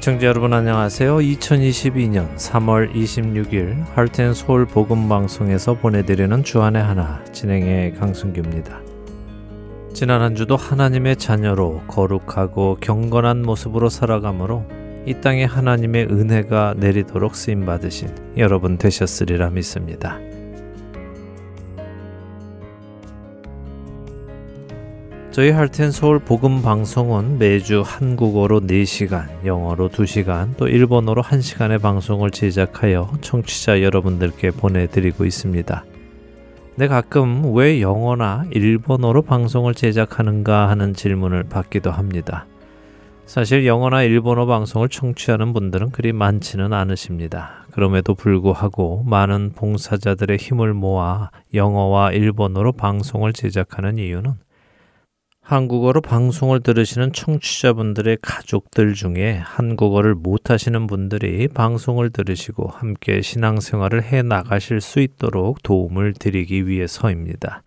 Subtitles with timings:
[0.00, 1.18] 애청자 여러분 안녕하세요.
[1.18, 8.80] 2022년 3월 26일 할텐 서울 복음 방송에서 보내드리는 주안의 하나 진행의 강승규입니다.
[9.92, 14.64] 지난 한 주도 하나님의 자녀로 거룩하고 경건한 모습으로 살아가므로
[15.04, 18.08] 이 땅에 하나님의 은혜가 내리도록 쓰임 받으신
[18.38, 20.18] 여러분 되셨으리라 믿습니다.
[25.30, 33.12] 저희 할텐 서울 복음 방송은 매주 한국어로 4시간, 영어로 2시간, 또 일본어로 1시간의 방송을 제작하여
[33.20, 35.84] 청취자 여러분들께 보내드리고 있습니다.
[36.76, 42.46] 근 가끔 왜 영어나 일본어로 방송을 제작하는가 하는 질문을 받기도 합니다.
[43.24, 47.66] 사실 영어나 일본어 방송을 청취하는 분들은 그리 많지는 않으십니다.
[47.70, 54.32] 그럼에도 불구하고 많은 봉사자들의 힘을 모아 영어와 일본어로 방송을 제작하는 이유는
[55.50, 64.80] 한국어로 방송을 들으시는 청취자분들의 가족들 중에 한국어를 못하시는 분들이 방송을 들으시고 함께 신앙생활을 해 나가실
[64.80, 67.64] 수 있도록 도움을 드리기 위해서입니다.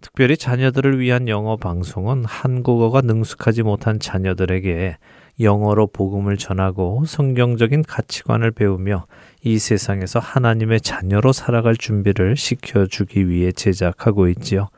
[0.00, 4.96] 특별히 자녀들을 위한 영어 방송은 한국어가 능숙하지 못한 자녀들에게
[5.40, 9.04] 영어로 복음을 전하고 성경적인 가치관을 배우며
[9.44, 14.70] 이 세상에서 하나님의 자녀로 살아갈 준비를 시켜주기 위해 제작하고 있지요.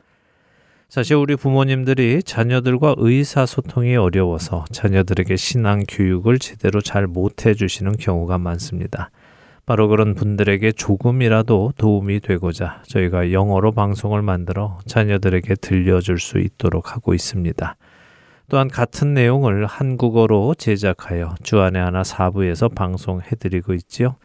[0.92, 9.08] 사실 우리 부모님들이 자녀들과 의사소통이 어려워서 자녀들에게 신앙 교육을 제대로 잘 못해 주시는 경우가 많습니다.
[9.64, 17.14] 바로 그런 분들에게 조금이라도 도움이 되고자 저희가 영어로 방송을 만들어 자녀들에게 들려줄 수 있도록 하고
[17.14, 17.74] 있습니다.
[18.50, 24.16] 또한 같은 내용을 한국어로 제작하여 주안의 하나 사부에서 방송해드리고 있지요.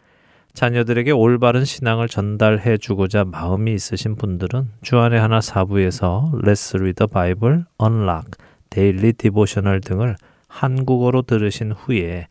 [0.58, 7.62] 자녀들에게 올바른 신앙을 전달해 주고자 마음이 있으신 분들은 주안의 하나 사부에서 Let's Read the Bible,
[7.80, 8.32] Unlock,
[8.68, 10.16] Daily Devotional 등을
[10.48, 12.26] 한국어로 들으신 후에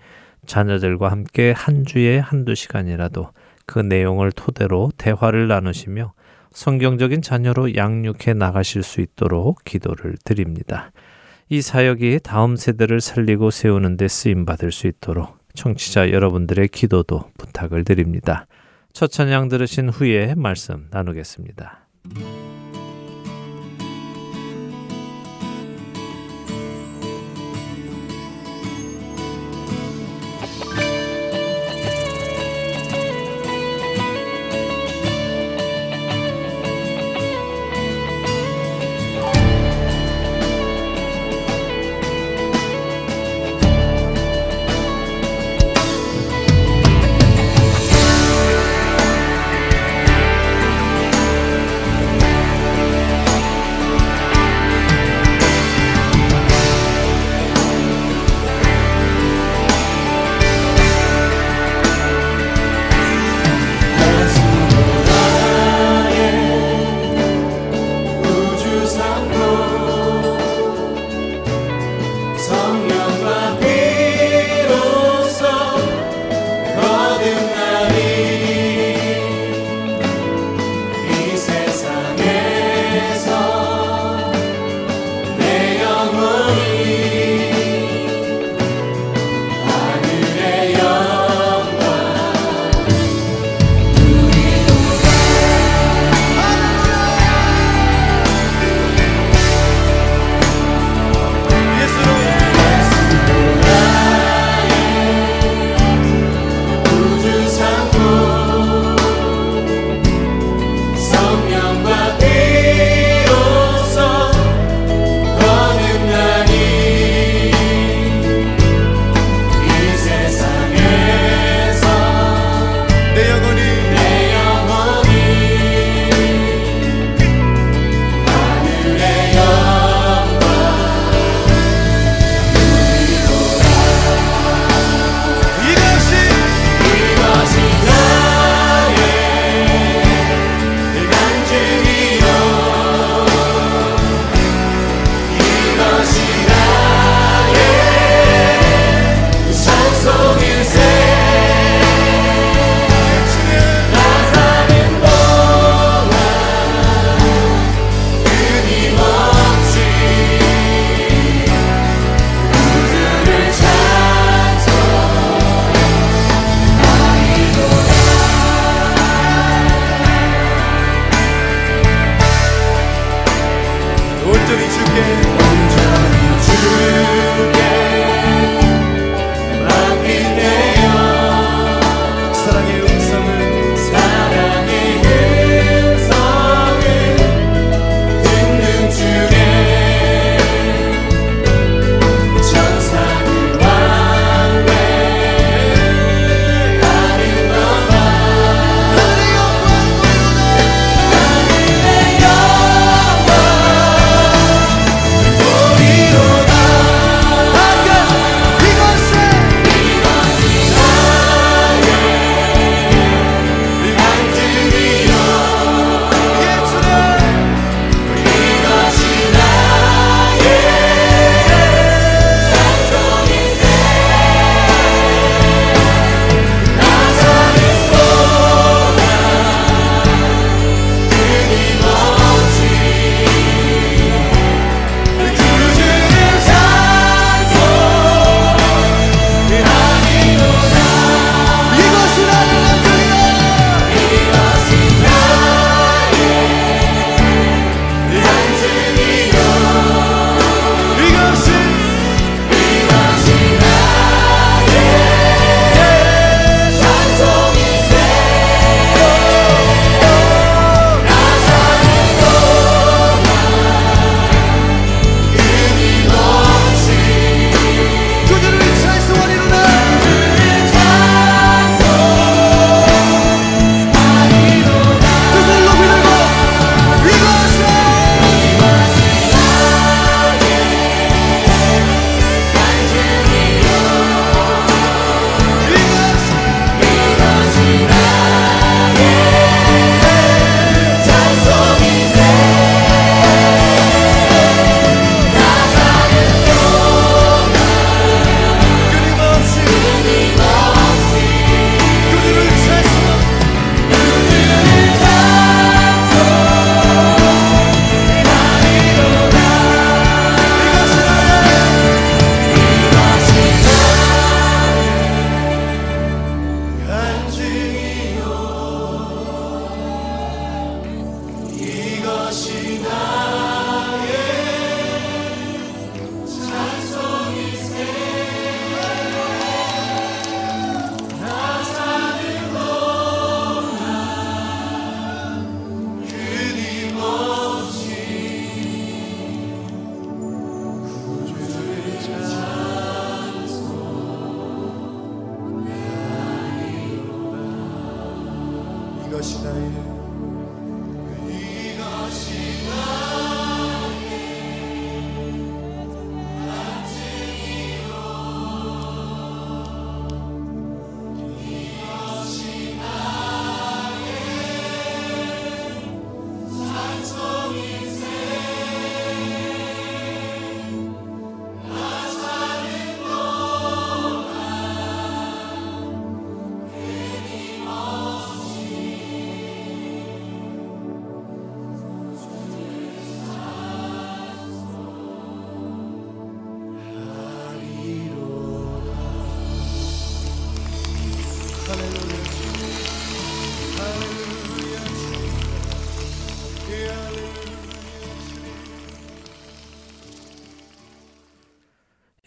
[0.46, 3.32] 자녀들과 함께 한 주에 한두 시간이라도
[3.66, 6.12] 그 내용을 토대로 대화를 나누시며
[6.52, 10.92] 성경적인 자녀로 양육해 나가실 수 있도록 기도를 드립니다.
[11.48, 17.84] 이 사역이 다음 세대를 살리고 세우는 데 쓰임 받을 수 있도록 청취자 여러분들의 기도도 부탁을
[17.84, 18.46] 드립니다.
[18.94, 21.88] 첫 찬양 들으신 후에 말씀 나누겠습니다.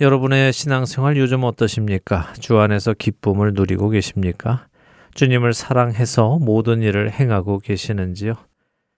[0.01, 2.33] 여러분의 신앙생활 요즘 어떠십니까?
[2.41, 4.67] 주 안에서 기쁨을 누리고 계십니까?
[5.13, 8.33] 주님을 사랑해서 모든 일을 행하고 계시는지요?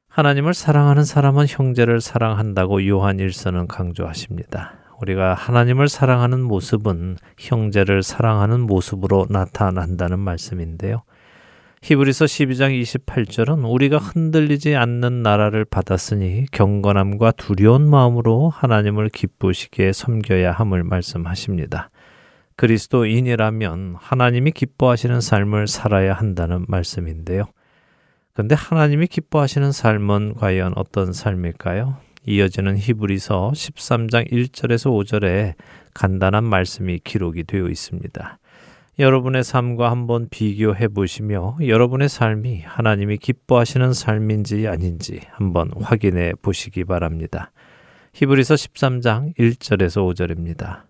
[0.09, 4.75] 하나님을 사랑하는 사람은 형제를 사랑한다고 요한 일서는 강조하십니다.
[5.01, 11.03] 우리가 하나님을 사랑하는 모습은 형제를 사랑하는 모습으로 나타난다는 말씀인데요.
[11.83, 20.85] 히브리서 12장 28절은 우리가 흔들리지 않는 나라를 받았으니 경건함과 두려운 마음으로 하나님을 기쁘시게 섬겨야 함을
[20.85, 21.91] 말씀하십니다.
[22.55, 27.47] 그리스도인이라면 하나님이 기뻐하시는 삶을 살아야 한다는 말씀인데요.
[28.33, 31.97] 근데 하나님이 기뻐하시는 삶은 과연 어떤 삶일까요?
[32.25, 35.55] 이어지는 히브리서 13장 1절에서 5절에
[35.95, 38.39] 간단한 말씀이 기록이 되어 있습니다.
[38.99, 47.53] 여러분의 삶과 한번 비교해 보시며 여러분의 삶이 하나님이 기뻐하시는 삶인지 아닌지 한번 확인해 보시기 바랍니다.
[48.13, 50.83] 히브리서 13장 1절에서 5절입니다.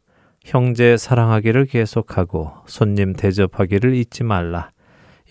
[0.44, 4.72] 형제 사랑하기를 계속하고 손님 대접하기를 잊지 말라.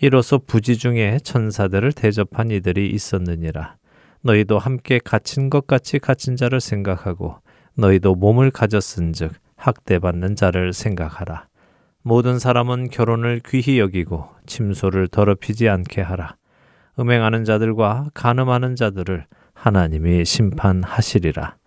[0.01, 3.75] 이로써 부지 중에 천사들을 대접한 이들이 있었느니라.
[4.22, 7.36] 너희도 함께 갇힌 것 같이 갇힌 자를 생각하고
[7.74, 11.50] 너희도 몸을 가졌은즉 학대받는 자를 생각하라.
[12.03, 16.36] 모든 사람은 결혼을 귀히 여기고 침소를 더럽히지 않게 하라.
[17.00, 21.58] 음행하는 자들과 간음하는 자들을 하나님이 심판하시리라.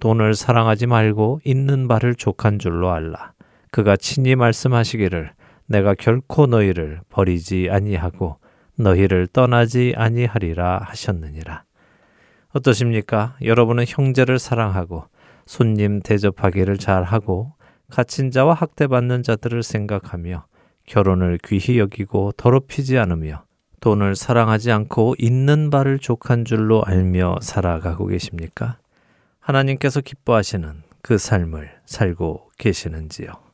[0.00, 3.32] 돈을 사랑하지 말고 있는 바를 족한 줄로 알라.
[3.70, 5.32] 그가 친히 말씀하시기를
[5.66, 8.38] 내가 결코 너희를 버리지 아니하고
[8.76, 11.62] 너희를 떠나지 아니하리라 하셨느니라.
[12.52, 13.36] 어떠십니까?
[13.42, 15.04] 여러분은 형제를 사랑하고
[15.46, 17.55] 손님 대접하기를 잘하고
[17.90, 20.46] 갇힌 자와 학대받는 자들을 생각하며
[20.86, 23.44] 결혼을 귀히 여기고 더럽히지 않으며
[23.80, 28.78] 돈을 사랑하지 않고 있는 바를 족한 줄로 알며 살아가고 계십니까?
[29.40, 33.45] 하나님께서 기뻐하시는 그 삶을 살고 계시는지요?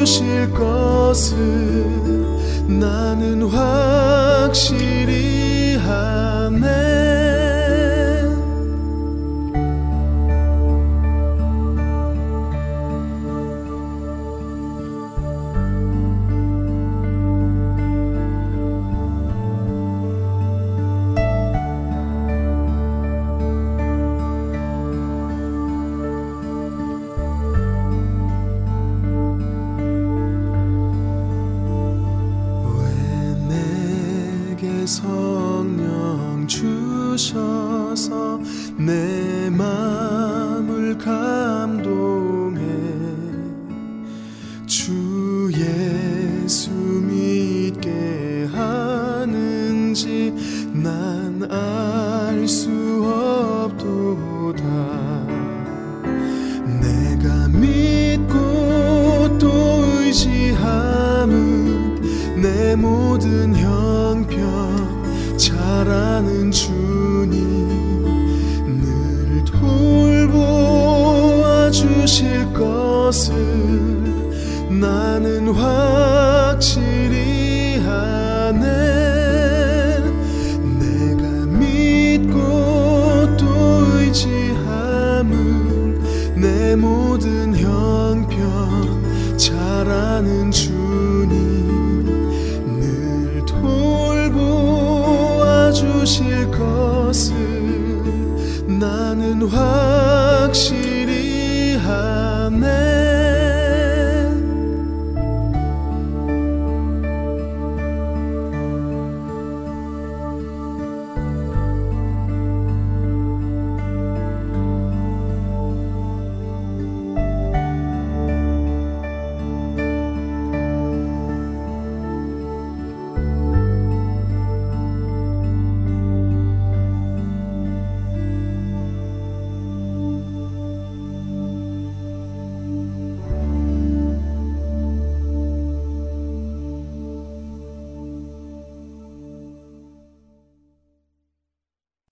[0.00, 1.36] 주실 것을
[2.66, 5.29] 나는 확실히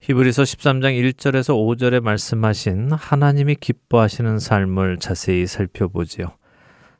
[0.09, 6.29] 히브리서 13장 1절에서 5절에 말씀하신 하나님이 기뻐하시는 삶을 자세히 살펴보지요.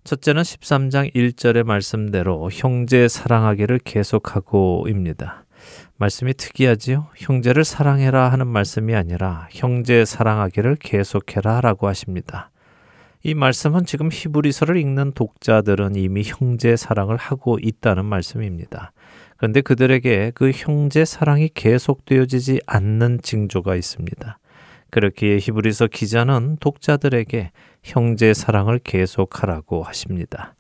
[0.05, 5.47] 첫째는 13장 1절의 말씀대로 형제 사랑하기를 계속하고입니다.
[5.97, 7.07] 말씀이 특이하지요.
[7.17, 12.51] 형제를 사랑해라 하는 말씀이 아니라 형제 사랑하기를 계속해라 라고 하십니다.
[13.23, 18.93] 이 말씀은 지금 히브리서를 읽는 독자들은 이미 형제 사랑을 하고 있다는 말씀입니다.
[19.39, 24.39] 그런데 그들에게 그 형제 사랑이 계속되어지지 않는 징조가 있습니다.
[24.91, 27.53] 그렇기에 히브리서 기자는 독자들에게
[27.85, 30.55] 형제 사랑을 계속하라고 하십니다.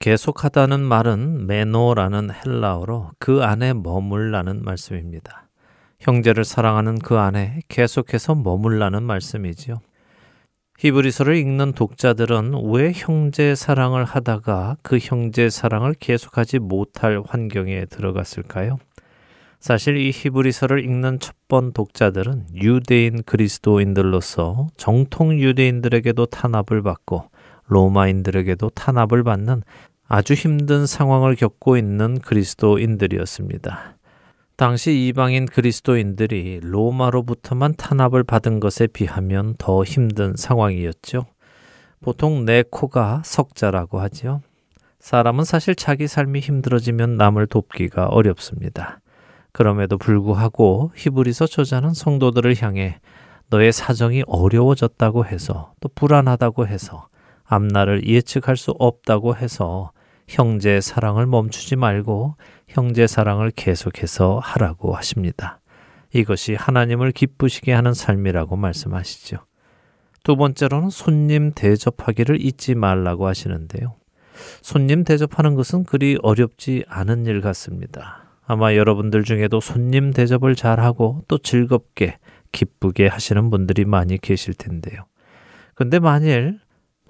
[0.00, 5.48] 계속하다는 말은 메노라는 헬라어로 그 안에 머물라는 말씀입니다.
[6.00, 9.80] 형제를 사랑하는 그 안에 계속해서 머물라는 말씀이지요.
[10.82, 18.78] 히브리서를 읽는 독자들은 왜 형제 사랑을 하다가 그 형제 사랑을 계속하지 못할 환경에 들어갔을까요?
[19.60, 27.28] 사실 이 히브리서를 읽는 첫 번 독자들은 유대인 그리스도인들로서 정통 유대인들에게도 탄압을 받고
[27.66, 29.62] 로마인들에게도 탄압을 받는
[30.08, 33.98] 아주 힘든 상황을 겪고 있는 그리스도인들이었습니다.
[34.56, 41.26] 당시 이방인 그리스도인들이 로마로부터만 탄압을 받은 것에 비하면 더 힘든 상황이었죠.
[42.00, 44.42] 보통 내 코가 석자라고 하지요.
[44.98, 49.00] 사람은 사실 자기 삶이 힘들어지면 남을 돕기가 어렵습니다.
[49.52, 53.00] 그럼에도 불구하고 히브리서 저자는 성도들을 향해
[53.48, 57.08] 너의 사정이 어려워졌다고 해서 또 불안하다고 해서
[57.44, 59.92] 앞날을 예측할 수 없다고 해서
[60.28, 62.36] 형제 사랑을 멈추지 말고
[62.68, 65.60] 형제 사랑을 계속해서 하라고 하십니다.
[66.14, 69.38] 이것이 하나님을 기쁘시게 하는 삶이라고 말씀하시죠.
[70.22, 73.96] 두 번째로는 손님 대접하기를 잊지 말라고 하시는데요.
[74.60, 78.24] 손님 대접하는 것은 그리 어렵지 않은 일 같습니다.
[78.46, 82.16] 아마 여러분들 중에도 손님 대접을 잘하고 또 즐겁게
[82.50, 85.04] 기쁘게 하시는 분들이 많이 계실 텐데요.
[85.74, 86.60] 근데 만일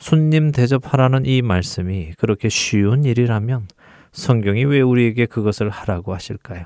[0.02, 3.68] 손님 대접하라는 이 말씀이 그렇게 쉬운 일이라면
[4.10, 6.64] 성경이 왜 우리에게 그것을 하라고 하실까요?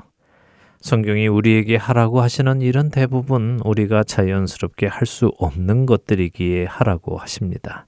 [0.81, 7.87] 성경이 우리에게 하라고 하시는 일은 대부분 우리가 자연스럽게 할 수 없는 것들이기에 하라고 하십니다.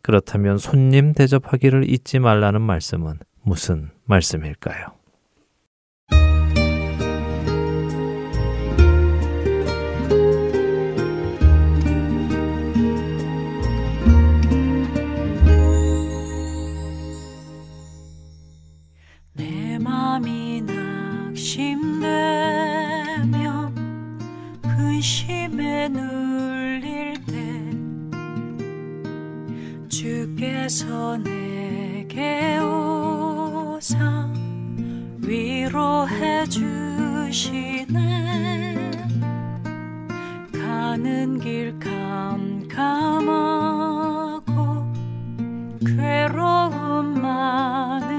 [0.00, 4.97] 그렇다면 손님 대접하기를 잊지 말라는 말씀은 무슨 말씀일까요?
[30.68, 33.96] 주께서 내게 오사
[35.22, 37.88] 위로해 주시네.
[40.52, 42.72] 가는 길 캄캄하고
[45.80, 48.17] 괴로움 많으나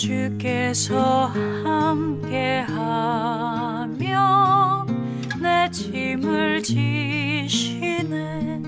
[0.00, 1.26] 주께서
[1.62, 2.66] 함께하며
[5.42, 5.70] 내
[6.62, 8.62] 지시네.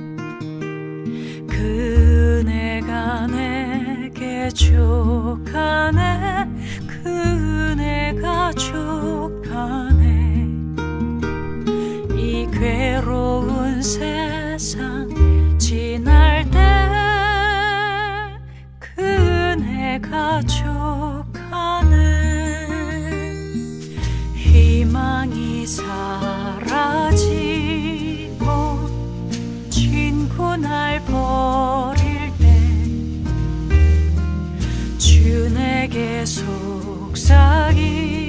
[1.49, 6.51] 그네가 내게 족하네.
[6.87, 10.47] 그네가 족하네.
[12.15, 15.09] 이 괴로운 세상
[15.59, 16.59] 지날 때
[18.79, 21.12] 그네가 족
[37.13, 38.23] 속삭이며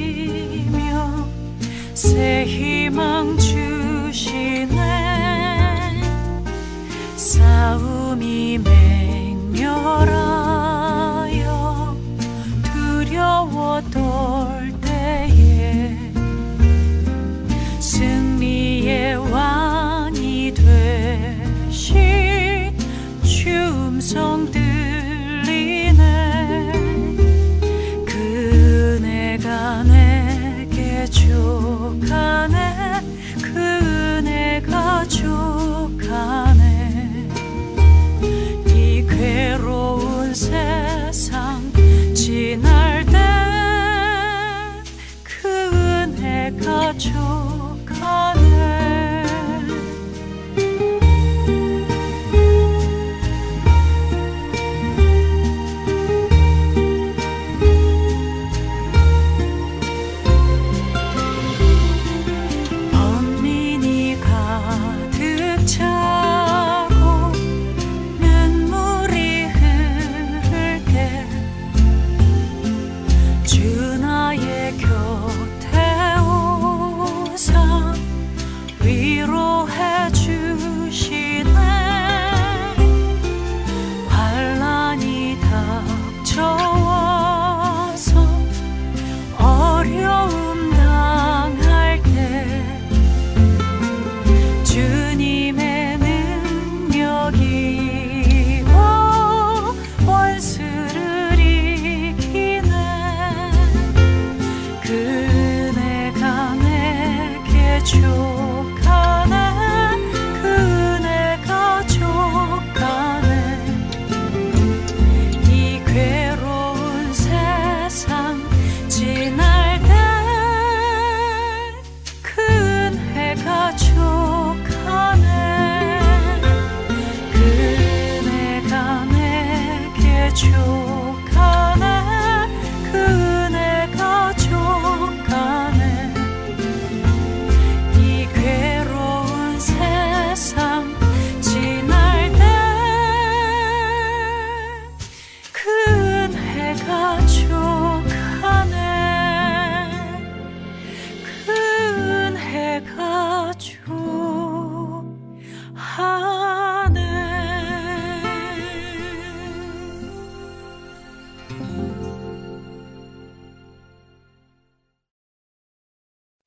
[1.93, 4.75] 새 희망 주시네.
[7.15, 8.82] 싸움이 맹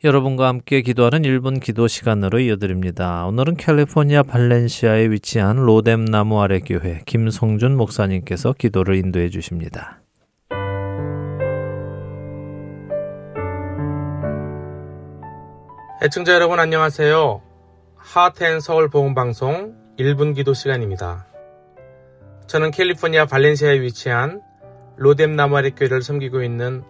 [0.07, 3.27] 여러분과 함께 기도하는 1분 기도 시간으로 이어드립니다.
[3.27, 10.01] 오늘은 캘리포니아 발렌시아에 위치한 로뎀 나무 아래 교회 김성준 목사님께서 기도를 인도해 주십니다.
[16.03, 17.43] 애청자 여러분 안녕하세요.
[17.97, 21.27] 하트앤 서울 보험 방송 1분 기도 시간입니다.
[22.47, 24.41] 저는 캘리포니아 발렌시아에 위치한
[24.97, 26.85] 로뎀 나무아리 교회를 섬기고 있는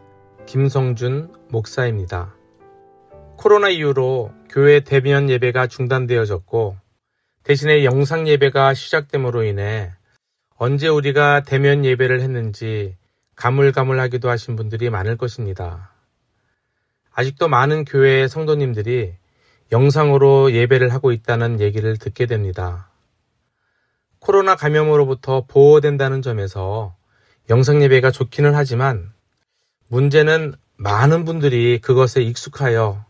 [0.44, 2.35] 김성준 목사입니다.
[3.36, 6.76] 코로나 이후로 교회 대면 예배가 중단되어졌고
[7.44, 9.92] 대신에 영상 예배가 시작됨으로 인해
[10.56, 12.96] 언제 우리가 대면 예배를 했는지
[13.36, 15.92] 가물가물하기도 하신 분들이 많을 것입니다.
[17.12, 19.14] 아직도 많은 교회의 성도님들이
[19.70, 22.90] 영상으로 예배를 하고 있다는 얘기를 듣게 됩니다.
[24.18, 26.96] 코로나 감염으로부터 보호된다는 점에서
[27.48, 29.12] 영상 예배가 좋기는 하지만
[29.88, 33.05] 문제는 많은 분들이 그것에 익숙하여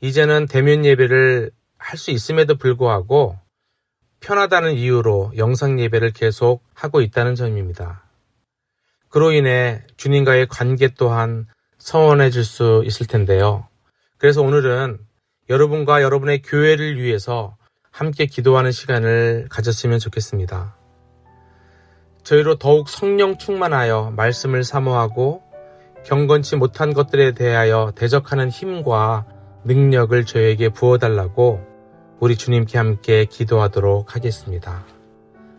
[0.00, 3.38] 이제는 대면 예배를 할 수 있음에도 불구하고
[4.20, 8.02] 편하다는 이유로 영상 예배를 계속 하고 있다는 점입니다.
[9.08, 11.46] 그로 인해 주님과의 관계 또한
[11.78, 13.68] 서원해질 수 있을 텐데요.
[14.18, 14.98] 그래서 오늘은
[15.48, 17.56] 여러분과 여러분의 교회를 위해서
[17.92, 20.76] 함께 기도하는 시간을 가졌으면 좋겠습니다.
[22.24, 25.44] 저희로 더욱 성령 충만하여 말씀을 사모하고
[26.04, 29.24] 경건치 못한 것들에 대하여 대적하는 힘과
[29.66, 31.60] 능력을 저에게 부어달라고
[32.20, 34.86] 우리 주님께 함께 기도하도록 하겠습니다.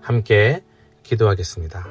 [0.02, 0.64] 함께
[1.04, 1.86] 기도하겠습니다.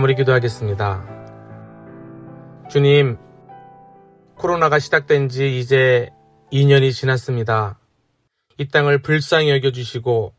[0.00, 1.04] 마무리 기도하겠습니다.
[2.70, 3.18] 주님,
[4.34, 6.08] 코로나가 시작된 지 이제
[6.50, 7.78] 2년이 지났습니다.
[8.56, 10.32] 이 땅을 불쌍히 여겨주시고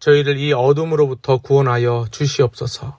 [0.00, 2.98] 저희를 이 어둠으로부터 구원하여 주시옵소서.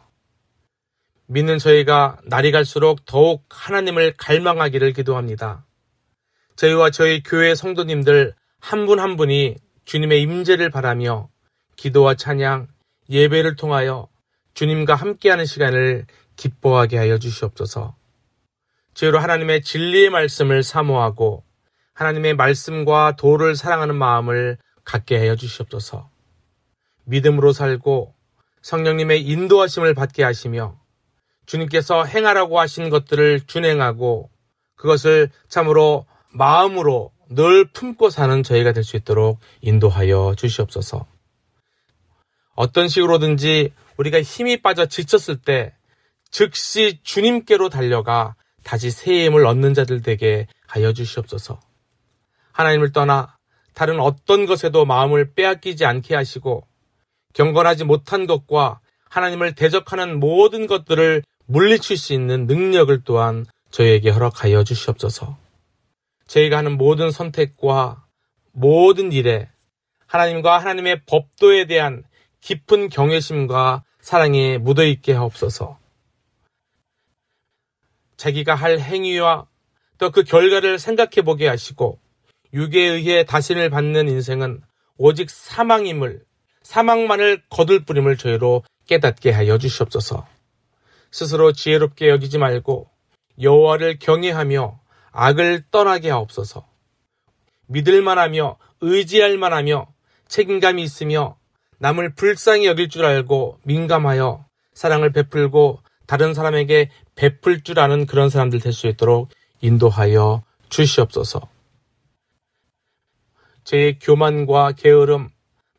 [1.26, 5.66] 믿는 저희가 날이 갈수록 더욱 하나님을 갈망하기를 기도합니다.
[6.56, 11.30] 저희와 저희 교회 성도님들 한 분한 분이 주님의 임재를 바라며
[11.78, 12.68] 기도와 찬양,
[13.10, 14.08] 예배를 통하여
[14.60, 17.96] 주님과 함께하는 시간을 기뻐하게 하여 주시옵소서.
[18.94, 21.46] 저희로 하나님의 진리의 말씀을 사모하고
[21.94, 26.10] 하나님의 말씀과 도를 사랑하는 마음을 갖게 하여 주시옵소서.
[27.06, 28.14] 믿음으로 살고
[28.62, 30.78] 성령님의 인도하심을 받게 하시며
[31.46, 34.30] 주님께서 행하라고 하신 것들을 준행하고
[34.76, 41.08] 그것을 참으로 마음으로 늘 품고 사는 저희가 될 수 있도록 인도하여 주시옵소서.
[42.56, 45.74] 어떤 식으로든지 우리가 힘이 빠져 지쳤을 때
[46.32, 51.60] 즉시 주님께로 달려가 다시 새 힘을 얻는 자들 되게 하여 주시옵소서.
[52.54, 53.38] 하나님을 떠나
[53.74, 56.66] 다른 어떤 것에도 마음을 빼앗기지 않게 하시고
[57.34, 65.38] 경건하지 못한 것과 하나님을 대적하는 모든 것들을 물리칠 수 있는 능력을 또한 저희에게 허락하여 주시옵소서.
[66.28, 68.06] 저희가 하는 모든 선택과
[68.52, 69.50] 모든 일에
[70.08, 72.04] 하나님과 하나님의 법도에 대한
[72.42, 75.78] 깊은 경외심과 사랑에 묻어있게 하옵소서.
[78.18, 79.46] 자기가 할 행위와
[80.00, 82.00] 또 그 결과를 생각해 보게 하시고
[82.52, 84.64] 육에 의해 다신을 받는 인생은
[84.98, 86.26] 오직 사망임을
[86.64, 90.26] 사망만을 거둘 뿐임을 저희로 깨닫게 하여 주시옵소서.
[91.12, 92.90] 스스로 지혜롭게 여기지 말고
[93.40, 94.80] 여호와를 경외하며
[95.12, 96.68] 악을 떠나게 하옵소서.
[97.68, 99.94] 믿을 만하며 의지할 만하며
[100.28, 101.39] 책임감이 있으며
[101.80, 108.60] 남을 불쌍히 여길 줄 알고 민감하여 사랑을 베풀고 다른 사람에게 베풀 줄 아는 그런 사람들
[108.60, 109.30] 될 수 있도록
[109.62, 111.42] 인도하여 주시옵소서.
[113.64, 115.30] 제 교만과 게으름,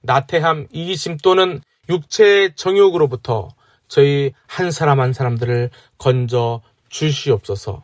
[0.03, 3.49] 나태함, 이기심 또는 육체의 정욕으로부터
[3.89, 7.83] 저희 한 사람 한 사람들을 건져 주시옵소서.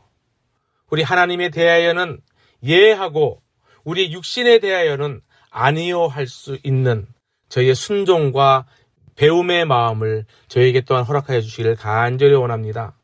[0.91, 2.21] 우리 하나님에 대하여는
[2.63, 3.43] 예하고
[3.85, 7.07] 우리 육신에 대하여는 아니요 할 수 있는
[7.49, 8.67] 저희의 순종과
[9.17, 12.97] 배움의 마음을 저희에게 또한 허락하여 주시기를 간절히 원합니다.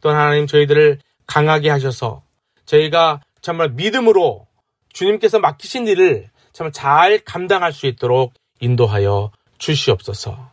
[0.00, 2.22] 또한 하나님 저희들을 강하게 하셔서
[2.66, 4.46] 저희가 정말 믿음으로
[4.92, 10.50] 주님께서 맡기신 일을 정말 잘 감당할 수 있도록 인도하여 주시옵소서.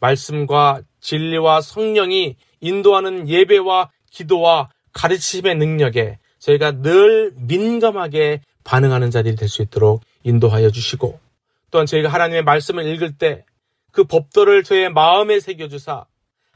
[0.00, 9.62] 말씀과 진리와 성령이 인도하는 예배와 기도와 가르치심의 능력에 저희가 늘 민감하게 반응하는 자들이 될 수
[9.62, 11.18] 있도록 인도하여 주시고
[11.72, 13.44] 또한 저희가 하나님의 말씀을 읽을 때
[13.92, 16.06] 그 법도를 저의 마음에 새겨주사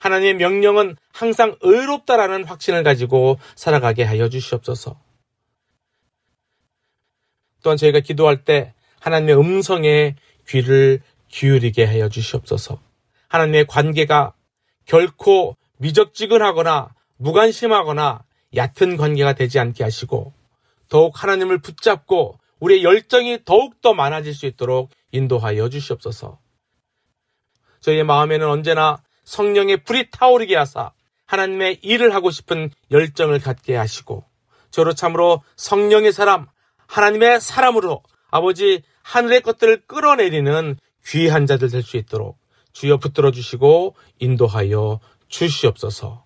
[0.00, 4.98] 하나님의 명령은 항상 의롭다라는 확신을 가지고 살아가게 하여 주시옵소서.
[7.62, 10.16] 또한 저희가 기도할 때 하나님의 음성에
[10.48, 12.80] 귀를 기울이게 하여 주시옵소서.
[13.28, 14.34] 하나님의 관계가
[14.84, 18.24] 결코 미적지근하거나 무관심하거나
[18.54, 20.32] 얕은 관계가 되지 않게 하시고
[20.88, 26.38] 더욱 하나님을 붙잡고 우리의 열정이 더욱더 많아질 수 있도록 인도하여 주시옵소서.
[27.80, 30.92] 저희의 마음에는 언제나 성령의 불이 타오르게 하사
[31.26, 34.24] 하나님의 일을 하고 싶은 열정을 갖게 하시고
[34.70, 36.46] 저로 참으로 성령의 사람,
[36.86, 40.76] 하나님의 사람으로 아버지 하늘의 것들을 끌어내리는
[41.06, 42.38] 귀한 자들 될 수 있도록
[42.72, 46.24] 주여 붙들어 주시고 인도하여 주시옵소서.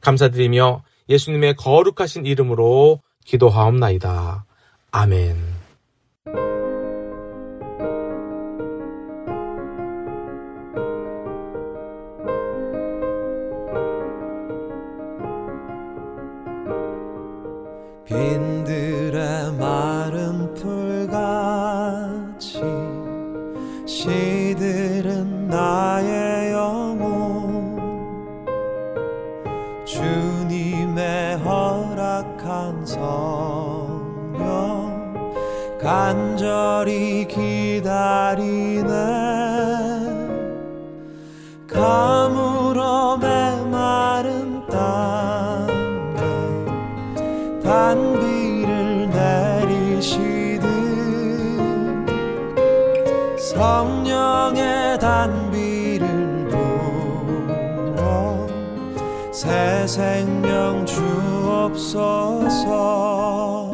[0.00, 4.44] 감사드리며 예수님의 거룩하신 이름으로 기도하옵나이다.
[4.90, 5.61] 아멘.
[32.12, 34.02] 허락한 성령
[35.80, 38.92] 간절히 기다리네.
[41.66, 45.72] 가물어 메마른 땅에
[47.64, 50.62] 단비를 내리시듯
[53.38, 56.48] 성령의 단비를
[57.96, 58.46] 부어
[59.32, 60.31] 새 생명
[61.72, 63.70] 주옵소서.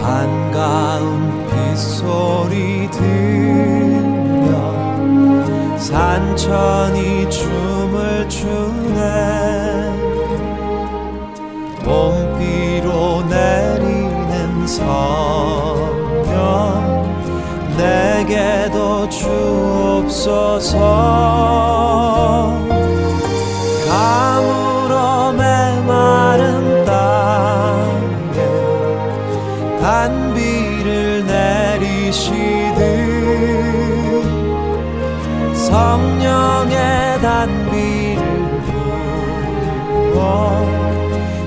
[0.00, 4.48] 반가운 빗소리 들려
[5.78, 8.73] 산천이 춤을 추
[20.04, 20.78] 주옵소서
[23.88, 28.38] 가물어 메마른 땅에
[29.80, 32.84] 단비를 내리시듯
[35.54, 38.60] 성령의 단비를
[40.12, 40.20] 부어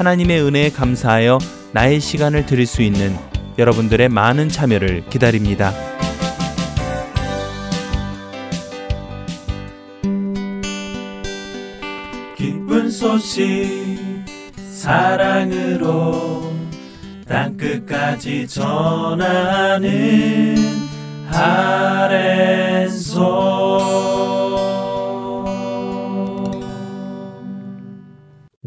[0.00, 1.38] 하나님의 은혜에 감사하여
[1.72, 3.14] 나의 시간을 드릴 수 있는
[3.58, 5.74] 여러분들의 많은 참여를 기다립니다.
[12.34, 13.98] 기쁜 소식
[14.72, 16.50] 사랑으로
[17.28, 19.90] 땅끝까지 전하는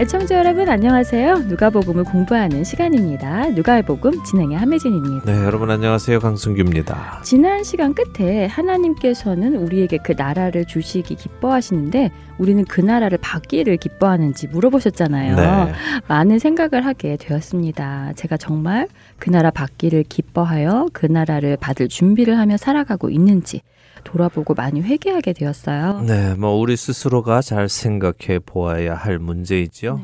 [0.00, 1.40] 애청자 여러분 안녕하세요.
[1.40, 3.50] 누가복음을 공부하는 시간입니다.
[3.50, 5.30] 누가복음 진행의 함혜진입니다.
[5.30, 6.20] 네, 여러분 안녕하세요.
[6.20, 7.20] 강승규입니다.
[7.22, 15.36] 지난 시간 끝에 하나님께서는 우리에게 그 나라를 주시기 기뻐하시는데 우리는 그 나라를 받기를 기뻐하는지 물어보셨잖아요.
[15.36, 15.72] 네.
[16.08, 18.14] 많은 생각을 하게 되었습니다.
[18.16, 18.88] 제가 정말
[19.18, 23.60] 그 나라 받기를 기뻐하여 그 나라를 받을 준비를 하며 살아가고 있는지
[24.04, 26.02] 돌아보고 많이 회개하게 되었어요.
[26.02, 29.96] 네, 뭐 우리 스스로가 잘 생각해 보아야 할 문제이지요.
[29.96, 30.02] 네.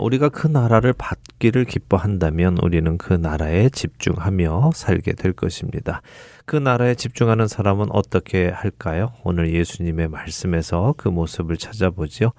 [0.00, 6.00] 우리가 그 나라를 받기를 기뻐한다면 우리는 그 나라에 집중하며 살게 될 것입니다.
[6.46, 9.12] 그 나라에 집중하는 사람은 어떻게 할까요?
[9.24, 12.32] 오늘 예수님의 말씀에서 그 모습을 찾아보지요.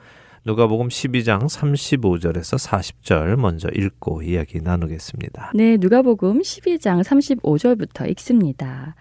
[0.44, 5.52] 누가복음 12장 35절에서 40절 먼저 읽고 이야기 나누겠습니다.
[5.54, 8.96] 네, 누가복음 12장 35절부터 읽습니다.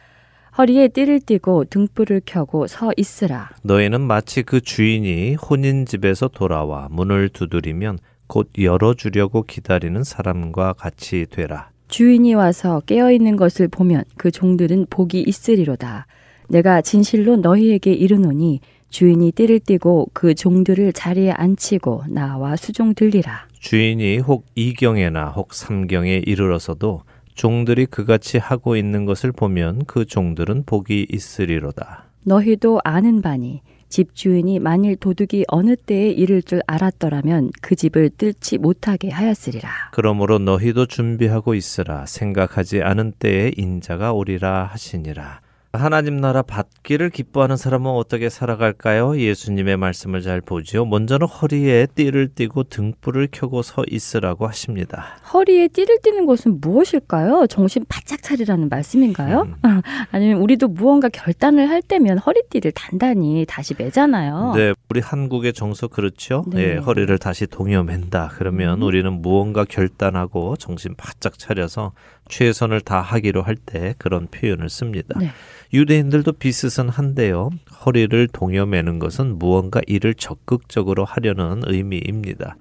[0.59, 3.51] 허리에 띠를 띠고 등불을 켜고 서 있으라.
[3.63, 11.71] 너희는 마치 그 주인이 혼인 집에서 돌아와 문을 두드리면 곧 열어주려고 기다리는 사람과 같이 되라.
[11.89, 16.07] 주인이 와서 깨어 있는 것을 보면 그 종들은 복이 있으리로다.
[16.49, 23.47] 내가 진실로 너희에게 이르노니 주인이 띠를 띠고 그 종들을 자리에 앉히고 나와 수종 들리라.
[23.59, 27.03] 주인이 혹 이경에나 혹 삼경에 이르러서도
[27.41, 32.05] 종들이 그같이 하고 있는 것을 보면 그 종들은 복이 있으리로다.
[32.27, 39.09] 너희도 아는 바니 집주인이 만일 도둑이 어느 때에 이를 줄 알았더라면 그 집을 뜰지 못하게
[39.09, 39.71] 하였으리라.
[39.93, 45.41] 그러므로 너희도 준비하고 있으라 생각하지 않은 때에 인자가 오리라 하시니라.
[45.73, 49.17] 하나님 나라 받기를 기뻐하는 사람은 어떻게 살아갈까요?
[49.21, 50.85] 예수님의 말씀을 잘 보지요.
[50.85, 55.19] 먼저는 허리에 띠를 띠고 등불을 켜고 서 있으라고 하십니다.
[55.33, 57.47] 허리에 띠를 띠는 것은 무엇일까요?
[57.47, 59.43] 정신 바짝 차리라는 말씀인가요?
[59.65, 59.83] 음.
[60.11, 64.55] 아니면 우리도 무언가 결단을 할 때면 허리띠를 단단히 다시 매잖아요.
[64.57, 66.45] 네, 우리 한국의 정서 그렇죠.
[66.49, 66.63] 네.
[66.63, 68.33] 예, 허리를 다시 동여맨다.
[68.35, 68.83] 그러면 음.
[68.83, 71.93] 우리는 무언가 결단하고 정신 바짝 차려서
[72.31, 75.19] 최선을 다하기로 할 때 그런 표현을 씁니다.
[75.19, 75.31] 네.
[75.73, 77.51] 유대인들도 비슷은 한데요.
[77.85, 82.57] 허리를 동여매는 것은 무언가 일을 적극적으로 하려는 의미입니다.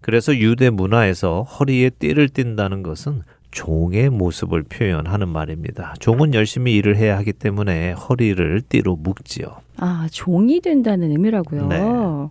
[0.00, 5.94] 그래서 유대 문화에서 허리에 띠를 띈다는 것은 종의 모습을 표현하는 말입니다.
[5.98, 9.65] 종은 열심히 일을 해야 하기 때문에 허리를 띠로 묶지요.
[9.78, 11.66] 아, 종이 된다는 의미라고요.
[11.68, 11.80] 네.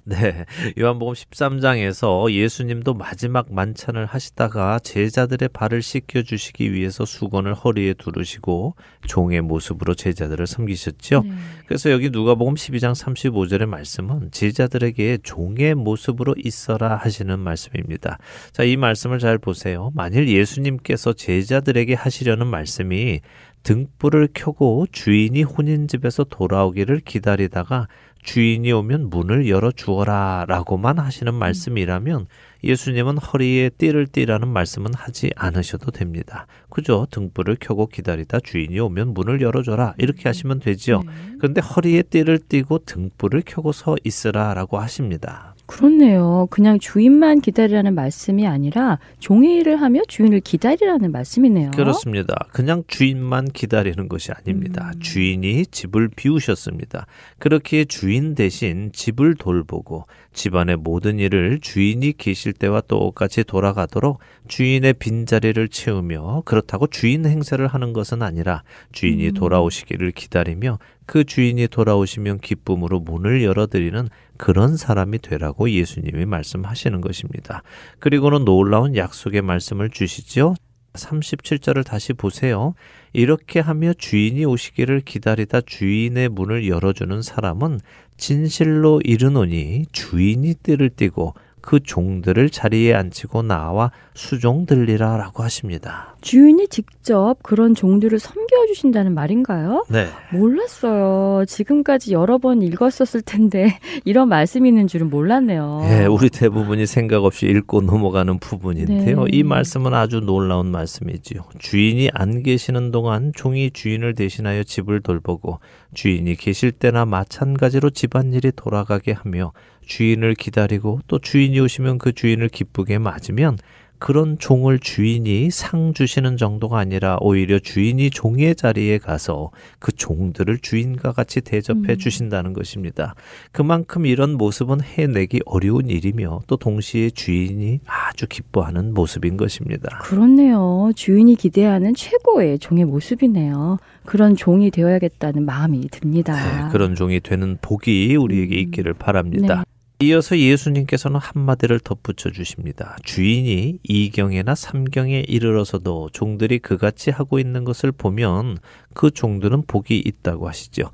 [0.03, 0.45] 네.
[0.79, 8.75] 요한복음 13장에서 예수님도 마지막 만찬을 하시다가 제자들의 발을 씻겨 주시기 위해서 수건을 허리에 두르시고
[9.07, 11.21] 종의 모습으로 제자들을 섬기셨죠.
[11.23, 11.31] 네.
[11.67, 18.17] 그래서 여기 누가복음 12장 35절의 말씀은 제자들에게 종의 모습으로 있어라 하시는 말씀입니다.
[18.51, 19.91] 자, 이 말씀을 잘 보세요.
[19.93, 23.21] 만일 예수님께서 제자들에게 하시려는 말씀이
[23.65, 27.87] 등불을 켜고 주인이 혼인집에서 돌아오기를 기다리다가
[28.21, 32.27] 주인이 오면 문을 열어 주어라 라고만 하시는 말씀이라면
[32.63, 36.45] 예수님은 허리에 띠를 띠라는 말씀은 하지 않으셔도 됩니다.
[36.69, 37.07] 그죠?
[37.09, 39.95] 등불을 켜고 기다리다 주인이 오면 문을 열어줘라.
[39.97, 41.01] 이렇게 하시면 되지요.
[41.01, 41.11] 네.
[41.39, 45.54] 그런데 허리에 띠를 띠고 등불을 켜고 서 있으라 라고 하십니다.
[45.65, 46.47] 그렇네요.
[46.49, 51.71] 그냥 주인만 기다리라는 말씀이 아니라 종의 일을 하며 주인을 기다리라는 말씀이네요.
[51.71, 52.35] 그렇습니다.
[52.51, 54.91] 그냥 주인만 기다리는 것이 아닙니다.
[54.93, 54.99] 음.
[54.99, 57.07] 주인이 집을 비우셨습니다.
[57.39, 60.05] 그렇게 주인 대신 집을 돌보고
[60.35, 67.93] 집안의 모든 일을 주인이 계실 때와 똑같이 돌아가도록 주인의 빈자리를 채우며 그렇다고 주인 행세를 하는
[67.93, 68.61] 것은 아니라
[68.91, 69.33] 주인이 음.
[69.33, 70.77] 돌아오시기를 기다리며
[71.07, 77.63] 그 주인이 돌아오시면 기쁨으로 문을 열어드리는 그런 사람이 되라고 예수님이 말씀하시는 것입니다.
[77.99, 80.55] 그리고는 놀라운 약속의 말씀을 주시지요.
[80.95, 82.73] 37절을 다시 보세요.
[83.13, 87.79] 이렇게 하며 주인이 오시기를 기다리다 주인의 문을 열어주는 사람은
[88.17, 91.33] 진실로 이르노니 주인이 띠를 띠고
[91.65, 96.15] 그 종들을 자리에 앉히고 나와 수종 들리라라고 하십니다.
[96.21, 99.83] 주인이 직접 그런 종들을 섬겨 주신다는 말인가요?
[99.89, 100.07] 네.
[100.31, 101.45] 몰랐어요.
[101.45, 105.81] 지금까지 여러 번 읽었었을 텐데 이런 말씀이 있는 줄은 몰랐네요.
[105.85, 109.23] 예, 우리 대부분이 생각 없이 읽고 넘어가는 부분인데요.
[109.23, 109.31] 네.
[109.31, 111.41] 이 말씀은 아주 놀라운 말씀이지요.
[111.57, 115.59] 주인이 안 계시는 동안 종이 주인을 대신하여 집을 돌보고
[115.95, 119.51] 주인이 계실 때나 마찬가지로 집안일이 돌아가게 하며
[119.85, 123.57] 주인을 기다리고 또 주인이 오시면 그 주인을 기쁘게 맞으면
[123.97, 131.13] 그런 종을 주인이 상 주시는 정도가 아니라 오히려 주인이 종의 자리에 가서 그 종들을 주인과
[131.13, 131.97] 같이 대접해 음.
[131.97, 133.15] 주신다는 것입니다.
[133.51, 139.99] 그만큼 이런 모습은 해내기 어려운 일이며 또 동시에 주인이 아주 기뻐하는 모습인 것입니다.
[139.99, 140.91] 그렇네요.
[140.95, 143.77] 주인이 기대하는 최고의 종의 모습이네요.
[144.05, 146.33] 그런 종이 되어야겠다는 마음이 듭니다.
[146.33, 148.59] 네, 그런 종이 되는 복이 우리에게 음.
[148.59, 149.55] 있기를 바랍니다.
[149.55, 149.74] 네.
[150.01, 152.97] 이어서 예수님께서는 한마디를 덧붙여 주십니다.
[153.03, 158.57] 주인이 이경에나 삼경에 이르러서도 종들이 그같이 하고 있는 것을 보면
[158.93, 160.91] 그 종들은 복이 있다고 하시죠.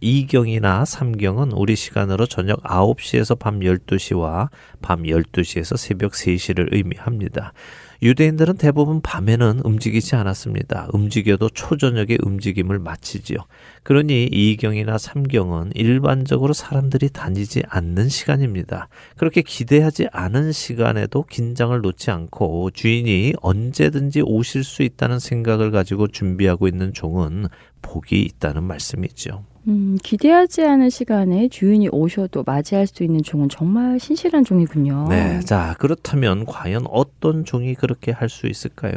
[0.00, 4.48] 이경이나 삼경은 우리 시간으로 저녁 9시에서 밤 12시와
[4.80, 7.52] 밤 12시에서 새벽 3시를 의미합니다.
[8.00, 10.88] 유대인들은 대부분 밤에는 움직이지 않았습니다.
[10.92, 13.38] 움직여도 초저녁에 움직임을 마치지요.
[13.82, 18.88] 그러니 이경이나 삼경은 일반적으로 사람들이 다니지 않는 시간입니다.
[19.16, 26.68] 그렇게 기대하지 않은 시간에도 긴장을 놓지 않고 주인이 언제든지 오실 수 있다는 생각을 가지고 준비하고
[26.68, 27.46] 있는 종은
[27.82, 29.44] 복이 있다는 말씀이죠.
[29.68, 35.08] 음, 기대하지 않은 시간에 주인이 오셔도 맞이할 수 있는 종은 정말 신실한 종이군요.
[35.10, 35.40] 네.
[35.40, 38.94] 자, 그렇다면 과연 어떤 종이 그렇게 할 수 있을까요?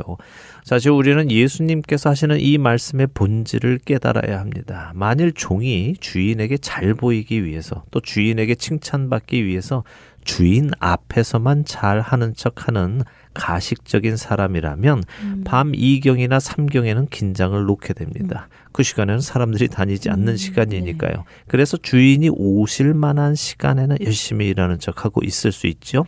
[0.64, 4.92] 사실 우리는 예수님께서 하시는 이 말씀의 본질을 깨달아야 합니다.
[4.96, 9.84] 만일 종이 주인에게 잘 보이기 위해서 또 주인에게 칭찬받기 위해서
[10.24, 13.02] 주인 앞에서만 잘 하는 척 하는
[13.34, 15.44] 가식적인 사람이라면 음.
[15.46, 18.50] 밤 2경이나 3경에는 긴장을 놓게 됩니다.
[18.72, 21.26] 그 시간에는 사람들이 다니지 않는 음, 시간이니까요.
[21.48, 26.06] 그래서 주인이 오실 만한 시간에는 열심히 일하는 척하고 있을 수 있죠.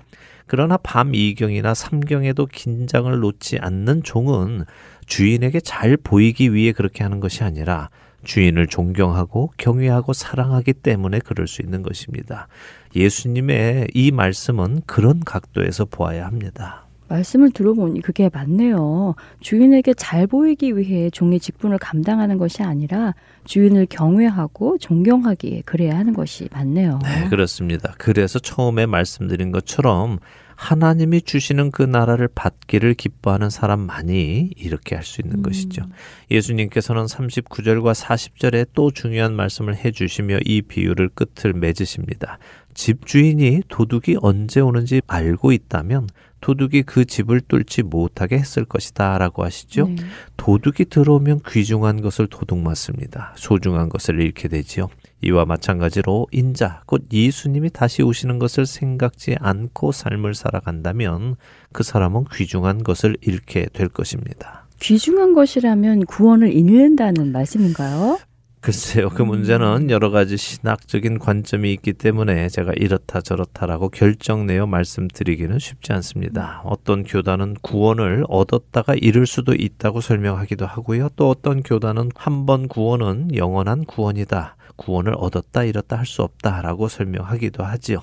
[0.48, 4.66] 그러나 밤 2경이나 3경에도 긴장을 놓지 않는 종은
[5.06, 7.90] 주인에게 잘 보이기 위해 그렇게 하는 것이 아니라
[8.24, 12.48] 주인을 존경하고 경외하고 사랑하기 때문에 그럴 수 있는 것입니다.
[12.96, 16.84] 예수님의 이 말씀은 그런 각도에서 보아야 합니다.
[17.10, 19.16] 말씀을 들어보니 그게 맞네요.
[19.40, 23.14] 주인에게 잘 보이기 위해 종의 직분을 감당하는 것이 아니라
[23.46, 27.00] 주인을 경외하고 존경하기에 그래야 하는 것이 맞네요.
[27.04, 27.94] 네, 그렇습니다.
[27.98, 30.18] 그래서 처음에 말씀드린 것처럼
[30.56, 35.44] 하나님이 주시는 그 나라를 받기를 기뻐하는 사람만이 이렇게 할 수 있는 음.
[35.44, 35.84] 것이죠.
[36.32, 42.38] 예수님께서는 39절과 40절에 또 중요한 말씀을 해 주시며 이 비유를 끝을 맺으십니다.
[42.74, 46.08] 집주인이 도둑이 언제 오는지 알고 있다면
[46.44, 49.88] 도둑이 그 집을 뚫지 못하게 했을 것이다 라고 하시죠.
[49.88, 49.96] 네.
[50.36, 53.34] 도둑이 들어오면 귀중한 것을 도둑 맞습니다.
[53.38, 54.90] 소중한 것을 잃게 되지요.
[55.22, 61.38] 이와 마찬가지로 인자, 곧 예수님이 다시 오시는 것을 생각지 않고 삶을 살아간다면
[61.72, 64.68] 그 사람은 귀중한 것을 잃게 될 것입니다.
[64.82, 68.20] 귀중한 것이라면 구원을 잃는다는 말씀인가요?
[68.64, 75.92] 글쎄요, 그 문제는 여러 가지 신학적인 관점이 있기 때문에 제가 이렇다 저렇다라고 결정내어 말씀드리기는 쉽지
[75.92, 76.62] 않습니다.
[76.64, 81.10] 어떤 교단은 구원을 얻었다가 잃을 수도 있다고 설명하기도 하고요.
[81.18, 84.56] 또 어떤 교단은 한 번 구원은 영원한 구원이다.
[84.78, 88.00] 구원을 얻었다 잃었다 할 수 없다라고 설명하기도 하지요.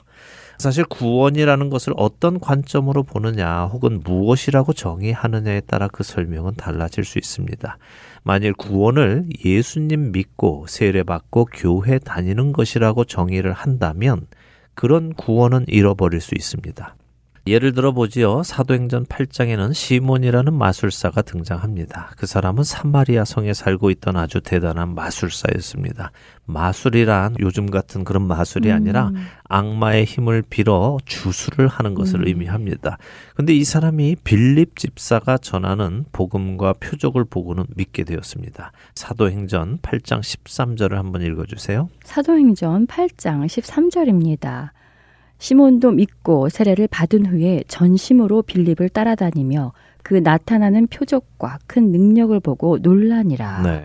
[0.59, 7.79] 사실 구원이라는 것을 어떤 관점으로 보느냐 혹은 무엇이라고 정의하느냐에 따라 그 설명은 달라질 수 있습니다.
[8.23, 14.27] 만일 구원을 예수님 믿고 세례받고 교회 다니는 것이라고 정의를 한다면
[14.75, 16.97] 그런 구원은 잃어버릴 수 있습니다.
[17.51, 18.45] 예를 들어 보지요.
[18.45, 22.13] 사도행전 8장에는 시몬이라는 마술사가 등장합니다.
[22.17, 26.13] 그 사람은 사마리아 성에 살고 있던 아주 대단한 마술사였습니다.
[26.47, 29.27] 마술이란 요즘 같은 그런 마술이 아니라 음.
[29.49, 32.29] 악마의 힘을 빌어 주술을 하는 것을 음.
[32.29, 32.99] 의미합니다.
[33.35, 38.71] 근데 이 사람이 빌립 집사가 전하는 복음과 표적을 보고는 믿게 되었습니다.
[38.95, 41.89] 사도행전 8장 13절을 한번 읽어 주세요.
[42.05, 44.71] 사도행전 8장 13절입니다.
[45.41, 49.73] 시몬도 믿고 세례를 받은 후에 전심으로 빌립을 따라다니며
[50.03, 53.63] 그 나타나는 표적과 큰 능력을 보고 놀라니라.
[53.63, 53.85] 네.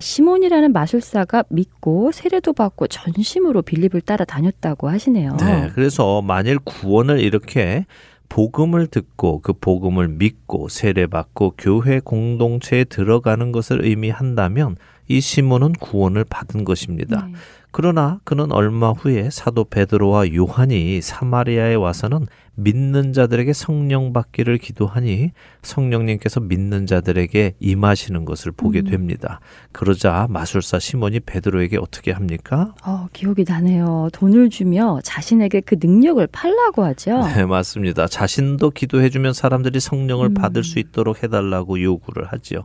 [0.00, 5.36] 시몬이라는 마술사가 믿고 세례도 받고 전심으로 빌립을 따라 다녔다고 하시네요.
[5.38, 7.86] 네, 그래서 만일 구원을 이렇게
[8.28, 14.76] 복음을 듣고 그 복음을 믿고 세례받고 교회 공동체에 들어가는 것을 의미한다면
[15.08, 17.26] 이 시몬은 구원을 받은 것입니다.
[17.26, 17.34] 네.
[17.70, 26.40] 그러나 그는 얼마 후에 사도 베드로와 요한이 사마리아에 와서는 믿는 자들에게 성령 받기를 기도하니 성령님께서
[26.40, 28.84] 믿는 자들에게 임하시는 것을 보게 음.
[28.84, 29.40] 됩니다.
[29.72, 32.74] 그러자 마술사 시몬이 베드로에게 어떻게 합니까?
[32.84, 34.08] 어, 기억이 나네요.
[34.12, 37.20] 돈을 주며 자신에게 그 능력을 팔라고 하죠.
[37.36, 38.06] 네, 맞습니다.
[38.06, 40.34] 자신도 기도해 주면 사람들이 성령을 음.
[40.34, 42.64] 받을 수 있도록 해 달라고 요구를 하지요.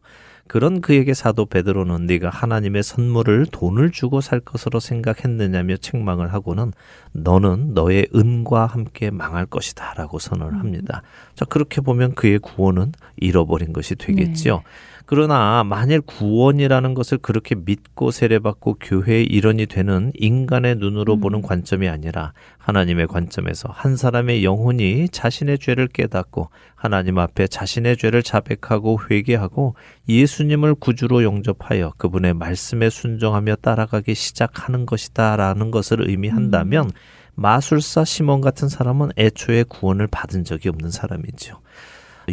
[0.51, 6.73] 그런 그에게 사도 베드로는 네가 하나님의 선물을 돈을 주고 살 것으로 생각했느냐며 책망을 하고는
[7.13, 11.03] 너는 너의 은과 함께 망할 것이다라고 선언을 합니다.
[11.35, 14.61] 자 그렇게 보면 그의 구원은 잃어버린 것이 되겠지요.
[15.05, 21.21] 그러나 만일 구원이라는 것을 그렇게 믿고 세례받고 교회의 일원이 되는 인간의 눈으로 음.
[21.21, 28.23] 보는 관점이 아니라 하나님의 관점에서 한 사람의 영혼이 자신의 죄를 깨닫고 하나님 앞에 자신의 죄를
[28.23, 29.75] 자백하고 회개하고
[30.07, 36.91] 예수님을 구주로 영접하여 그분의 말씀에 순종하며 따라가기 시작하는 것이다라는 것을 의미한다면
[37.35, 41.59] 마술사 시몬 같은 사람은 애초에 구원을 받은 적이 없는 사람이죠.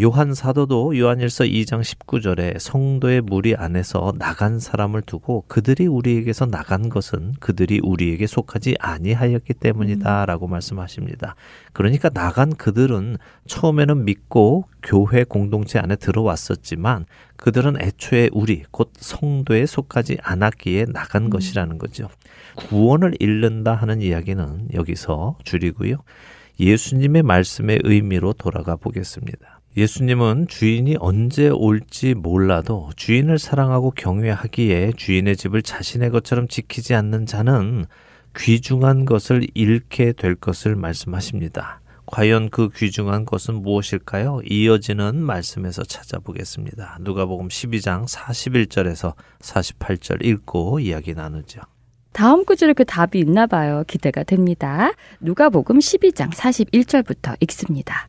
[0.01, 7.34] 요한 사도도 요한일서 2장 19절에 성도의 무리 안에서 나간 사람을 두고 그들이 우리에게서 나간 것은
[7.40, 11.34] 그들이 우리에게 속하지 아니하였기 때문이다라고 말씀하십니다.
[11.72, 20.18] 그러니까 나간 그들은 처음에는 믿고 교회 공동체 안에 들어왔었지만 그들은 애초에 우리 곧 성도에 속하지
[20.22, 22.09] 않았기에 나간 것이라는 거죠.
[22.57, 25.96] 구원을 잃는다 하는 이야기는 여기서 줄이고요.
[26.61, 29.57] 예수님의 말씀의 의미로 돌아가 보겠습니다.
[29.77, 37.85] 예수님은 주인이 언제 올지 몰라도 주인을 사랑하고 경외하기에 주인의 집을 자신의 것처럼 지키지 않는 자는
[38.37, 41.81] 귀중한 것을 잃게 될 것을 말씀하십니다.
[42.07, 44.41] 과연 그 귀중한 것은 무엇일까요?
[44.49, 46.99] 이어지는 말씀에서 찾아보겠습니다.
[47.03, 51.61] 누가복음 12장 41절에서 48절 읽고 이야기 나누죠.
[52.12, 53.85] 다음 구절에 그 답이 있나 봐요.
[53.87, 54.91] 기대가 됩니다.
[55.21, 58.09] 누가복음 12장 41절부터 읽습니다.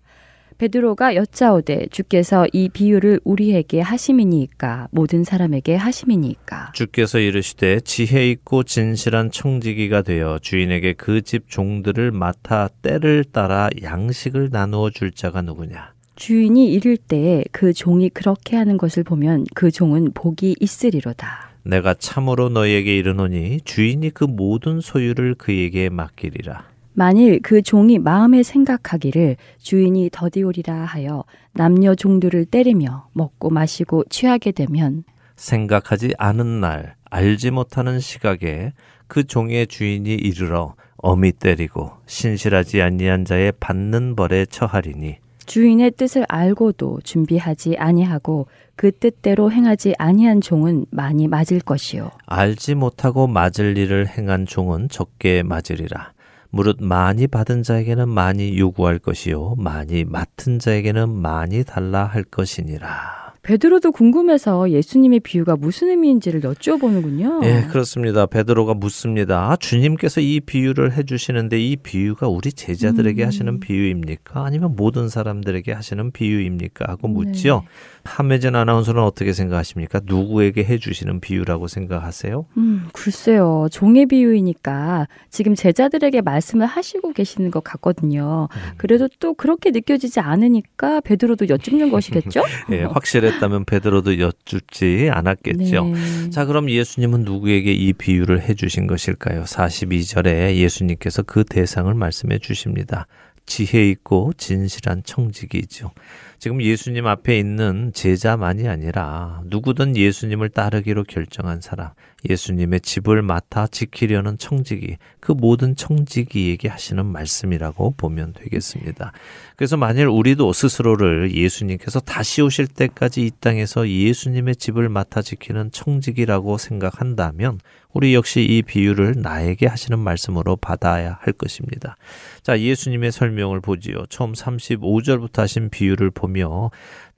[0.59, 9.31] 베드로가 여짜오되 주께서 이 비유를 우리에게 하심이니까 모든 사람에게 하심이니까 주께서 이르시되 지혜 있고 진실한
[9.31, 15.93] 청지기가 되어 주인에게 그 집 종들을 맡아 때를 따라 양식을 나누어 줄 자가 누구냐?
[16.15, 21.51] 주인이 이를 때에 그 종이 그렇게 하는 것을 보면 그 종은 복이 있으리로다.
[21.63, 26.65] 내가 참으로 너희에게 이르노니 주인이 그 모든 소유를 그에게 맡기리라.
[26.93, 31.23] 만일 그 종이 마음에 생각하기를 주인이 더디오리라 하여
[31.53, 35.03] 남녀 종들을 때리며 먹고 마시고 취하게 되면
[35.35, 38.73] 생각하지 않은 날 알지 못하는 시각에
[39.07, 46.99] 그 종의 주인이 이르러 어미 때리고 신실하지 아니한 자의 받는 벌에 처하리니 주인의 뜻을 알고도
[47.03, 54.45] 준비하지 아니하고 그 뜻대로 행하지 아니한 종은 많이 맞을 것이요 알지 못하고 맞을 일을 행한
[54.45, 56.11] 종은 적게 맞으리라.
[56.51, 63.28] 무릇 많이 받은 자에게는 많이 요구할 것이요 많이 맡은 자에게는 많이 달라 할 것이니라.
[63.49, 67.39] 베드로도 궁금해서 예수님의 비유가 무슨 의미인지를 여쭈어보는군요.
[67.45, 68.27] 예, 그렇습니다.
[68.27, 69.55] 베드로가 묻습니다.
[69.55, 73.27] 주님께서 이 비유를 해주시는데 이 비유가 우리 제자들에게 음.
[73.27, 74.45] 하시는 비유입니까?
[74.45, 76.91] 아니면 모든 사람들에게 하시는 비유입니까?
[76.91, 77.13] 하고 네.
[77.15, 77.63] 묻죠.
[78.03, 80.01] 함혜진 아나운서는 어떻게 생각하십니까?
[80.03, 82.45] 누구에게 해주시는 비유라고 생각하세요?
[82.57, 83.67] 음, 글쎄요.
[83.71, 88.47] 종의 비유이니까 지금 제자들에게 말씀을 하시고 계시는 것 같거든요.
[88.51, 88.59] 음.
[88.77, 92.43] 그래도 또 그렇게 느껴지지 않으니까 베드로도 여쭙는 것이겠죠?
[92.71, 95.85] 예, 확실 했다면 베드로도 여쭙지 않았겠죠.
[95.85, 96.29] 네.
[96.29, 99.43] 자, 그럼 예수님은 누구에게 이 비유를 해 주신 것일까요?
[99.43, 103.07] 42절에 예수님께서 그 대상을 말씀해 주십니다.
[103.45, 105.91] 지혜 있고 진실한 청지기이죠.
[106.37, 111.89] 지금 예수님 앞에 있는 제자만이 아니라 누구든 예수님을 따르기로 결정한 사람,
[112.27, 119.11] 예수님의 집을 맡아 지키려는 청지기, 그 모든 청지기에게 하시는 말씀이라고 보면 되겠습니다.
[119.55, 126.57] 그래서 만일 우리도 스스로를 예수님께서 다시 오실 때까지 이 땅에서 예수님의 집을 맡아 지키는 청지기라고
[126.57, 127.59] 생각한다면
[127.91, 131.97] 우리 역시 이 비유를 나에게 하시는 말씀으로 받아야 할 것입니다.
[132.43, 134.05] 자, 예수님의 설명을 보지요.
[134.09, 136.69] 처음 35절부터 하신 비유를 보며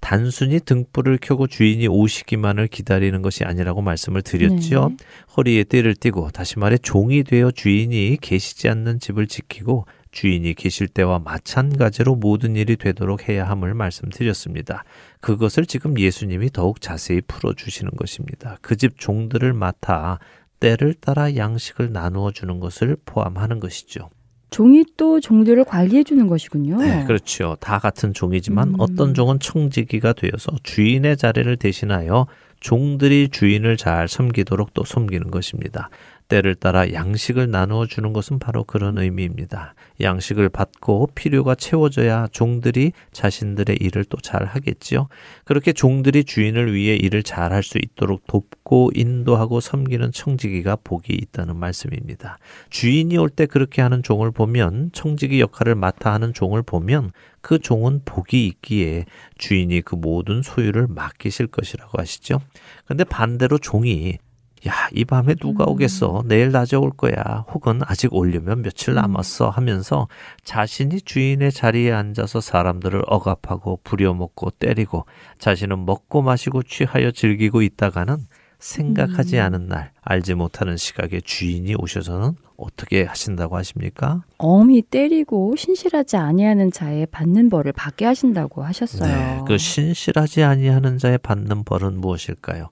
[0.02, 4.90] 단순히 등불을 켜고 주인이 오시기만을 기다리는 것이 아니라고 말씀을 드렸지요.
[4.90, 4.96] 네.
[5.38, 11.20] 허리에 띠를 띠고 다시 말해 종이 되어 주인이 계시지 않는 집을 지키고 주인이 계실 때와
[11.20, 14.84] 마찬가지로 모든 일이 되도록 해야 함을 말씀드렸습니다.
[15.22, 18.58] 그것을 지금 예수님이 더욱 자세히 풀어주시는 것입니다.
[18.62, 20.20] 그 집 종들을 맡아
[20.60, 24.10] 때를 따라 양식을 나누어 주는 것을 포함하는 것이죠.
[24.52, 26.78] 종이 또 종들을 관리해 주는 것이군요.
[26.78, 27.56] 네, 그렇죠.
[27.62, 28.76] 다 같은 종이지만 음.
[28.80, 32.28] 어떤 종은 청지기가 되어서 주인의 자리를 대신하여
[32.60, 35.90] 종들이 주인을 잘 섬기도록 또 섬기는 것입니다.
[36.32, 39.76] 때를 따라 양식을 나누어 주는 것은 바로 그런 의미입니다.
[40.00, 45.10] 양식을 받고 필요가 채워져야 종들이 자신들의 일을 또 잘 하겠지요.
[45.44, 51.58] 그렇게 종들이 주인을 위해 일을 잘 할 수 있도록 돕고 인도하고 섬기는 청지기가 복이 있다는
[51.58, 52.38] 말씀입니다.
[52.70, 57.12] 주인이 올 때 그렇게 하는 종을 보면 청지기 역할을 맡아 하는 종을 보면
[57.42, 59.06] 그 종은 복이 있기에
[59.38, 62.40] 주인이 그 모든 소유를 맡기실 것이라고 하시죠.
[62.86, 64.18] 근데 반대로 종이
[64.68, 66.24] 야, 이 밤에 누가 오겠어?
[66.26, 67.46] 내일 낮에 올 거야.
[67.52, 70.08] 혹은 아직 오려면 며칠 남았어 하면서
[70.44, 75.06] 자신이 주인의 자리에 앉아서 사람들을 억압하고 부려먹고 때리고
[75.40, 78.18] 자신은 먹고 마시고 취하여 즐기고 있다가는
[78.60, 84.24] 생각하지 않은 날, 알지 못하는 시각에 주인이 오셔서는 어떻게 하신다고 하십니까?
[84.38, 89.10] 엄히 때리고 신실하지 아니하는 자의 받는 벌을 받게 하신다고 하셨어요.
[89.10, 92.70] 네, 그 신실하지 아니하는 자의 받는 벌은 무엇일까요?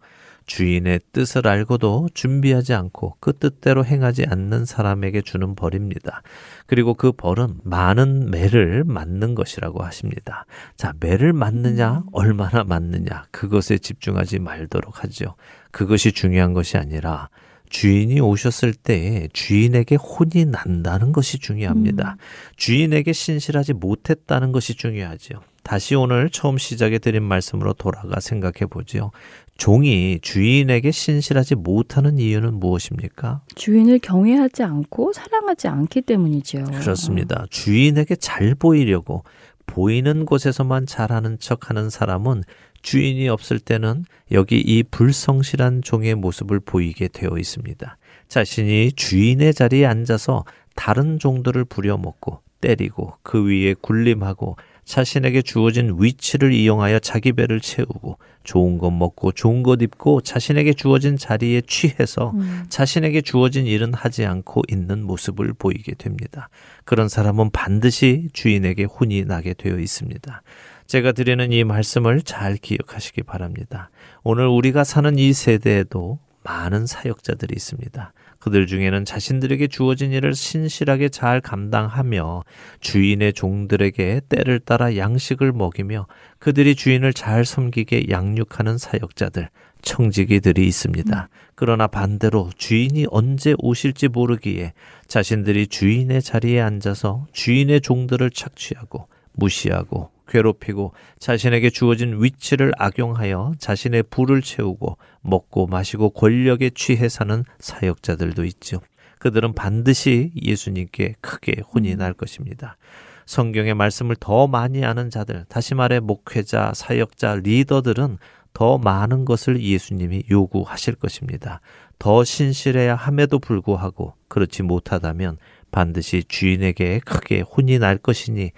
[0.49, 6.23] 주인의 뜻을 알고도 준비하지 않고 그 뜻대로 행하지 않는 사람에게 주는 벌입니다.
[6.65, 10.45] 그리고 그 벌은 많은 매를 맞는 것이라고 하십니다.
[10.75, 15.35] 자, 매를 맞느냐, 얼마나 맞느냐, 그것에 집중하지 말도록 하죠.
[15.69, 17.29] 그것이 중요한 것이 아니라
[17.69, 22.17] 주인이 오셨을 때 주인에게 혼이 난다는 것이 중요합니다.
[22.55, 25.41] 주인에게 신실하지 못했다는 것이 중요하죠.
[25.61, 29.11] 다시 오늘 처음 시작에 드린 말씀으로 돌아가 생각해 보죠.
[29.59, 33.41] 종이 주인에게 신실하지 못하는 이유는 무엇입니까?
[33.55, 36.63] 주인을 경외하지 않고 사랑하지 않기 때문이죠.
[36.63, 37.45] 그렇습니다.
[37.49, 39.25] 주인에게 잘 보이려고
[39.65, 42.43] 보이는 곳에서만 잘하는 척 하는 사람은
[42.81, 47.97] 주인이 없을 때는 여기 이 불성실한 종의 모습을 보이게 되어 있습니다.
[48.29, 50.45] 자신이 주인의 자리에 앉아서
[50.75, 54.55] 다른 종들을 부려먹고 때리고 그 위에 군림하고
[54.89, 61.15] 자신에게 주어진 위치를 이용하여 자기 배를 채우고 좋은 것 먹고 좋은 것 입고 자신에게 주어진
[61.15, 62.65] 자리에 취해서 음.
[62.69, 66.49] 자신에게 주어진 일은 하지 않고 있는 모습을 보이게 됩니다.
[66.85, 70.41] 그런 사람은 반드시 주인에게 혼이 나게 되어 있습니다.
[70.87, 73.91] 제가 드리는 이 말씀을 잘 기억하시기 바랍니다.
[74.23, 78.11] 오늘 우리가 사는 이 세대에도 많은 사역자들이 있습니다.
[78.39, 82.43] 그들 중에는 자신들에게 주어진 일을 신실하게 잘 감당하며
[82.79, 86.07] 주인의 종들에게 때를 따라 양식을 먹이며
[86.39, 89.49] 그들이 주인을 잘 섬기게 양육하는 사역자들,
[89.81, 91.29] 청지기들이 있습니다.
[91.55, 94.73] 그러나 반대로 주인이 언제 오실지 모르기에
[95.07, 104.41] 자신들이 주인의 자리에 앉아서 주인의 종들을 착취하고 무시하고 괴롭히고 자신에게 주어진 위치를 악용하여 자신의 부를
[104.41, 108.79] 채우고 먹고 마시고 권력에 취해 사는 사역자들도 있죠.
[109.19, 112.77] 그들은 반드시 예수님께 크게 혼이 날 것입니다.
[113.25, 118.17] 성경의 말씀을 더 많이 아는 자들, 다시 말해 목회자, 사역자, 리더들은
[118.53, 121.61] 더 많은 것을 예수님이 요구하실 것입니다.
[121.99, 125.37] 더 신실해야 함에도 불구하고 그렇지 못하다면
[125.71, 128.51] 반드시 주인에게 크게 혼이 날 것이니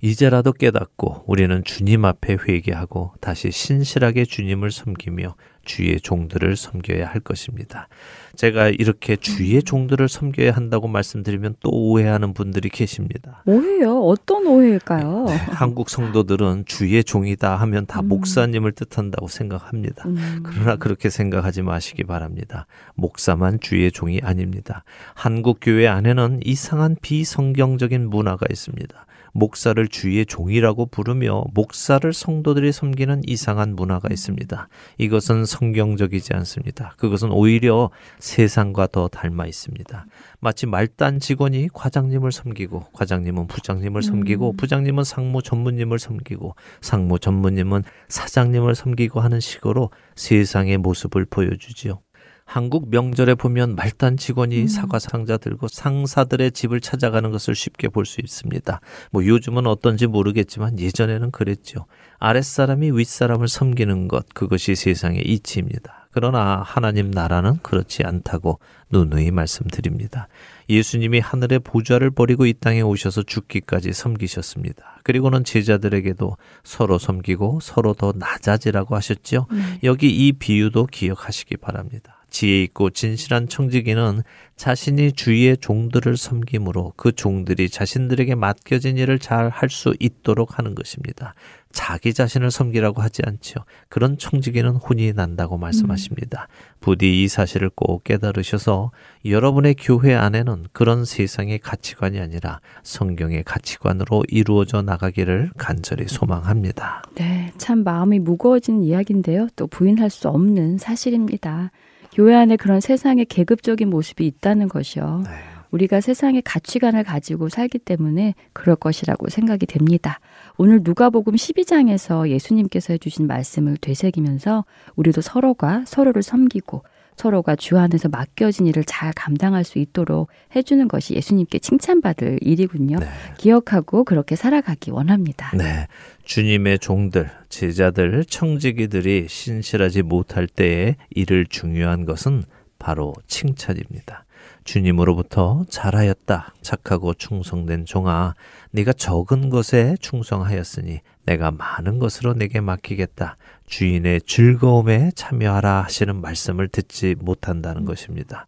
[0.00, 5.34] 이제라도 깨닫고 우리는 주님 앞에 회개하고 다시 신실하게 주님을 섬기며
[5.64, 7.88] 주의 종들을 섬겨야 할 것입니다.
[8.36, 13.42] 제가 이렇게 주의 종들을 섬겨야 한다고 말씀드리면 또 오해하는 분들이 계십니다.
[13.44, 14.00] 오해요?
[14.00, 15.24] 어떤 오해일까요?
[15.26, 18.08] 네, 한국 성도들은 주의 종이다 하면 다 음.
[18.08, 20.08] 목사님을 뜻한다고 생각합니다.
[20.08, 20.42] 음.
[20.44, 22.66] 그러나 그렇게 생각하지 마시기 바랍니다.
[22.94, 24.84] 목사만 주의 종이 아닙니다.
[25.14, 29.06] 한국 교회 안에는 이상한 비성경적인 문화가 있습니다.
[29.32, 34.68] 목사를 주의 종이라고 부르며 목사를 성도들이 섬기는 이상한 문화가 있습니다.
[34.98, 36.94] 이것은 성경적이지 않습니다.
[36.96, 40.06] 그것은 오히려 세상과 더 닮아 있습니다.
[40.40, 48.74] 마치 말단 직원이 과장님을 섬기고 과장님은 부장님을 섬기고 부장님은 상무 전무님을 섬기고 상무 전무님은 사장님을
[48.74, 52.00] 섬기고 하는 식으로 세상의 모습을 보여주지요.
[52.48, 58.22] 한국 명절에 보면 말단 직원이 사과 상자 들고 상사들의 집을 찾아가는 것을 쉽게 볼 수
[58.22, 58.80] 있습니다.
[59.10, 61.84] 뭐 요즘은 어떤지 모르겠지만 예전에는 그랬죠.
[62.18, 66.08] 아랫사람이 윗사람을 섬기는 것, 그것이 세상의 이치입니다.
[66.10, 70.28] 그러나 하나님 나라는 그렇지 않다고 누누이 말씀드립니다.
[70.70, 75.00] 예수님이 하늘의 보좌를 버리고 이 땅에 오셔서 죽기까지 섬기셨습니다.
[75.04, 79.46] 그리고는 제자들에게도 서로 섬기고 서로 더 낮아지라고 하셨죠.
[79.84, 82.17] 여기 이 비유도 기억하시기 바랍니다.
[82.30, 84.22] 지혜 있고 진실한 청지기는
[84.56, 91.34] 자신이 주위의 종들을 섬김으로 그 종들이 자신들에게 맡겨진 일을 잘 할 수 있도록 하는 것입니다.
[91.70, 93.60] 자기 자신을 섬기라고 하지 않죠.
[93.88, 96.48] 그런 청지기는 혼이 난다고 말씀하십니다.
[96.80, 98.90] 부디 이 사실을 꼭 깨달으셔서
[99.24, 107.02] 여러분의 교회 안에는 그런 세상의 가치관이 아니라 성경의 가치관으로 이루어져 나가기를 간절히 소망합니다.
[107.14, 109.48] 네, 참 마음이 무거워지는 이야기인데요.
[109.54, 111.70] 또 부인할 수 없는 사실입니다.
[112.18, 115.22] 교회 안에 그런 세상의 계급적인 모습이 있다는 것이요.
[115.24, 115.30] 네.
[115.70, 120.18] 우리가 세상의 가치관을 가지고 살기 때문에 그럴 것이라고 생각이 됩니다.
[120.56, 124.64] 오늘 누가복음 12장에서 예수님께서 해주신 말씀을 되새기면서
[124.96, 126.82] 우리도 서로가 서로를 섬기고
[127.18, 133.00] 서로가 주 안에서 맡겨진 일을 잘 감당할 수 있도록 해주는 것이 예수님께 칭찬받을 일이군요.
[133.00, 133.08] 네.
[133.36, 135.50] 기억하고 그렇게 살아가기 원합니다.
[135.56, 135.88] 네.
[136.24, 142.44] 주님의 종들, 제자들, 청지기들이 신실하지 못할 때에 이를 중요한 것은
[142.78, 144.24] 바로 칭찬입니다.
[144.62, 146.54] 주님으로부터 잘하였다.
[146.62, 148.34] 착하고 충성된 종아,
[148.70, 153.36] 네가 적은 것에 충성하였으니 내가 많은 것으로 내게 맡기겠다.
[153.68, 158.46] 주인의 즐거움에 참여하라 하시는 말씀을 듣지 못한다는 것입니다.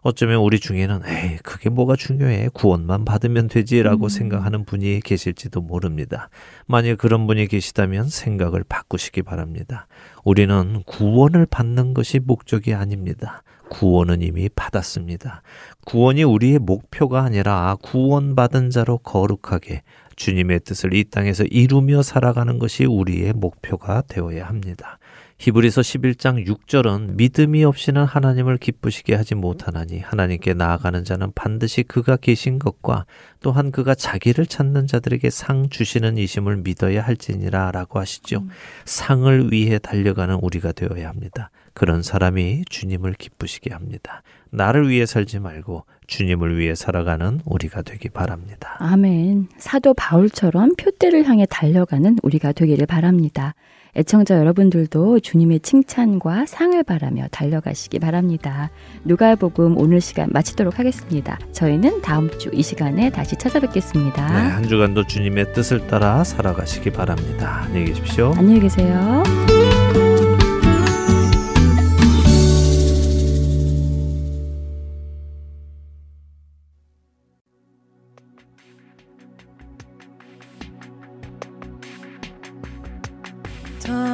[0.00, 6.28] 어쩌면 우리 중에는 에이 그게 뭐가 중요해 구원만 받으면 되지라고 생각하는 분이 계실지도 모릅니다.
[6.66, 9.86] 만약 그런 분이 계시다면 생각을 바꾸시기 바랍니다.
[10.24, 13.44] 우리는 구원을 받는 것이 목적이 아닙니다.
[13.68, 15.42] 구원은 이미 받았습니다.
[15.86, 19.82] 구원이 우리의 목표가 아니라 구원받은 자로 거룩하게
[20.16, 24.98] 주님의 뜻을 이 땅에서 이루며 살아가는 것이 우리의 목표가 되어야 합니다.
[25.42, 32.60] 히브리서 11장 6절은 믿음이 없이는 하나님을 기쁘시게 하지 못하나니 하나님께 나아가는 자는 반드시 그가 계신
[32.60, 33.06] 것과
[33.40, 38.44] 또한 그가 자기를 찾는 자들에게 상 주시는 이심을 믿어야 할지니라 라고 하시죠.
[38.84, 41.50] 상을 위해 달려가는 우리가 되어야 합니다.
[41.74, 44.22] 그런 사람이 주님을 기쁘시게 합니다.
[44.50, 48.76] 나를 위해 살지 말고 주님을 위해 살아가는 우리가 되기 바랍니다.
[48.78, 49.48] 아멘.
[49.56, 53.54] 사도 바울처럼 표대를 향해 달려가는 우리가 되기를 바랍니다.
[53.94, 58.70] 애청자 여러분들도 주님의 칭찬과 상을 바라며 달려가시기 바랍니다.
[59.04, 61.38] 누가복음 오늘 시간 마치도록 하겠습니다.
[61.52, 64.28] 저희는 다음 주 이 시간에 다시 찾아뵙겠습니다.
[64.28, 67.62] 네, 한 주간도 주님의 뜻을 따라 살아가시기 바랍니다.
[67.64, 68.32] 안녕히 계십시오.
[68.36, 69.22] 안녕히 계세요.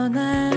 [0.08, 0.47] 더나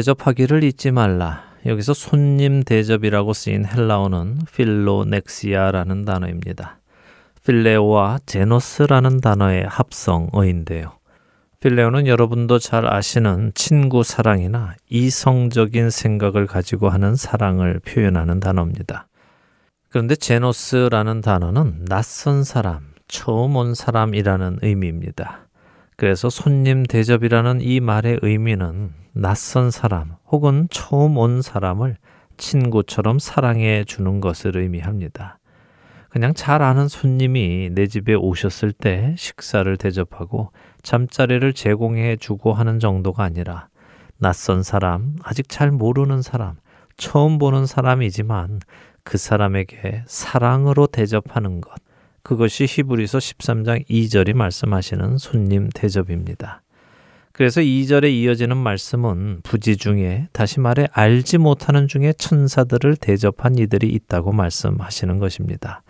[0.00, 1.44] 대접하기를 잊지 말라.
[1.66, 6.78] 여기서 손님 대접이라고 쓰인 헬라어는 필로넥시아라는 단어입니다.
[7.44, 10.92] 필레오와 제노스라는 단어의 합성어인데요.
[11.60, 19.06] 필레오는 여러분도 잘 아시는 친구 사랑이나 이성적인 생각을 가지고 하는 사랑을 표현하는 단어입니다.
[19.90, 25.49] 그런데 제노스라는 단어는 낯선 사람, 처음 온 사람이라는 의미입니다.
[26.00, 31.96] 그래서 손님 대접이라는 이 말의 의미는 낯선 사람 혹은 처음 온 사람을
[32.38, 35.38] 친구처럼 사랑해 주는 것을 의미합니다.
[36.08, 43.22] 그냥 잘 아는 손님이 내 집에 오셨을 때 식사를 대접하고 잠자리를 제공해 주고 하는 정도가
[43.22, 43.68] 아니라
[44.16, 46.56] 낯선 사람, 아직 잘 모르는 사람,
[46.96, 48.60] 처음 보는 사람이지만
[49.04, 51.74] 그 사람에게 사랑으로 대접하는 것.
[52.22, 56.62] 그것이 히브리서 13장 2절이 말씀하시는 손님 대접입니다.
[57.32, 64.32] 그래서 2절에 이어지는 말씀은 부지 중에 다시 말해 알지 못하는 중에 천사들을 대접한 이들이 있다고
[64.32, 65.82] 말씀하시는 것입니다.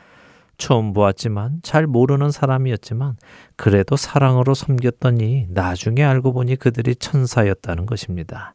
[0.58, 3.16] 처음 보았지만 잘 모르는 사람이었지만
[3.56, 8.54] 그래도 사랑으로 섬겼더니 나중에 알고 보니 그들이 천사였다는 것입니다.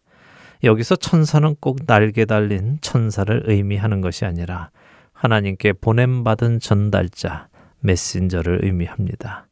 [0.63, 4.69] 여기서 천사는 꼭 날개 달린 천사를 의미하는 것이 아니라
[5.11, 7.49] 하나님께 보냄받은 전달자,
[7.86, 9.47] 메신저를 의미합니다.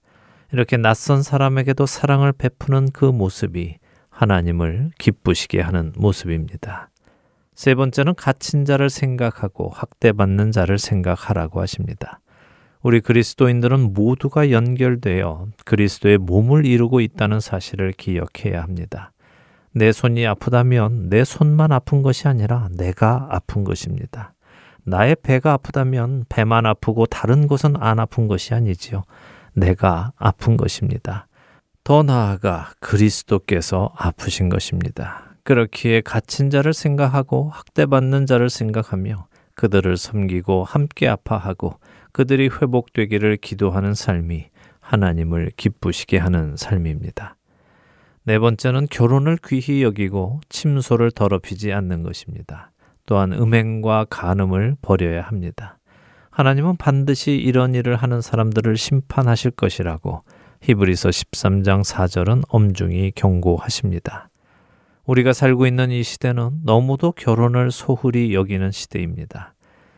[0.51, 3.77] 이렇게 낯선 사람에게도 사랑을 베푸는 그 모습이
[4.09, 6.89] 하나님을 기쁘시게 하는 모습입니다.
[7.55, 12.19] 세 번째는 갇힌 자를 생각하고 학대받는 자를 생각하라고 하십니다.
[12.81, 19.11] 우리 그리스도인들은 모두가 연결되어 그리스도의 몸을 이루고 있다는 사실을 기억해야 합니다.
[19.71, 24.33] 내 손이 아프다면 내 손만 아픈 것이 아니라 내가 아픈 것입니다.
[24.85, 29.03] 나의 배가 아프다면 배만 아프고 다른 곳은 안 아픈 것이 아니지요.
[29.53, 31.27] 내가 아픈 것입니다.
[31.83, 35.35] 더 나아가 그리스도께서 아프신 것입니다.
[35.43, 41.79] 그렇기에 갇힌 자를 생각하고 학대받는 자를 생각하며 그들을 섬기고 함께 아파하고
[42.11, 44.47] 그들이 회복되기를 기도하는 삶이
[44.79, 47.35] 하나님을 기쁘시게 하는 삶입니다.
[48.25, 52.71] 네 번째는 결혼을 귀히 여기고 침소를 더럽히지 않는 것입니다.
[53.05, 55.77] 또한 음행과 간음을 버려야 합니다.
[56.31, 60.23] 하나님은 반드시 이런 일을 하는 사람들을 심판하실 것이라고
[60.61, 64.29] 히브리서 13장 4절은 엄중히 경고하십니다.
[65.05, 69.53] 우리가 살고 있는 이 시대는 너무도 결혼을 소홀히 여기는 시대입니다.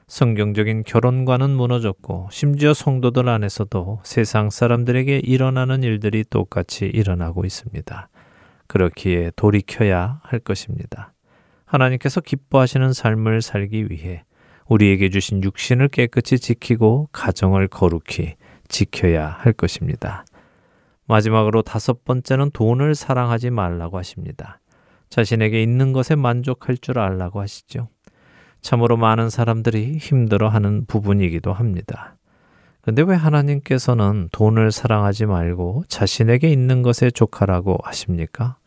[0.08, 8.10] 성경적인 결혼관은 무너졌고 심지어 성도들 안에서도 세상 사람들에게 일어나는 일들이 똑같이 일어나고 있습니다.
[8.68, 11.14] 그렇기에 돌이켜야 할 것입니다.
[11.66, 14.24] 하나님께서 기뻐하시는 삶을 살기 위해
[14.68, 18.36] 우리에게 주신 육신을 깨끗이 지키고 가정을 거룩히
[18.68, 20.26] 지켜야 할 것입니다.
[21.07, 24.59] 마지막으로 다섯 번째는 돈을 사랑하지 말라고 하십니다.
[25.09, 27.89] 자신에게 있는 것에 만족할 줄 알라고 하시죠.
[28.61, 32.16] 참으로 많은 사람들이 힘들어 하는 부분이기도 합니다.
[32.82, 38.57] 근데 왜 하나님께서는 돈을 사랑하지 말고 자신에게 있는 것에 족하라고 하십니까?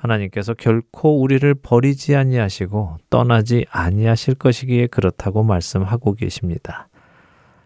[0.00, 6.88] 하나님께서 결코 우리를 버리지 아니하시고 떠나지 아니하실 것이기에 그렇다고 말씀하고 계십니다.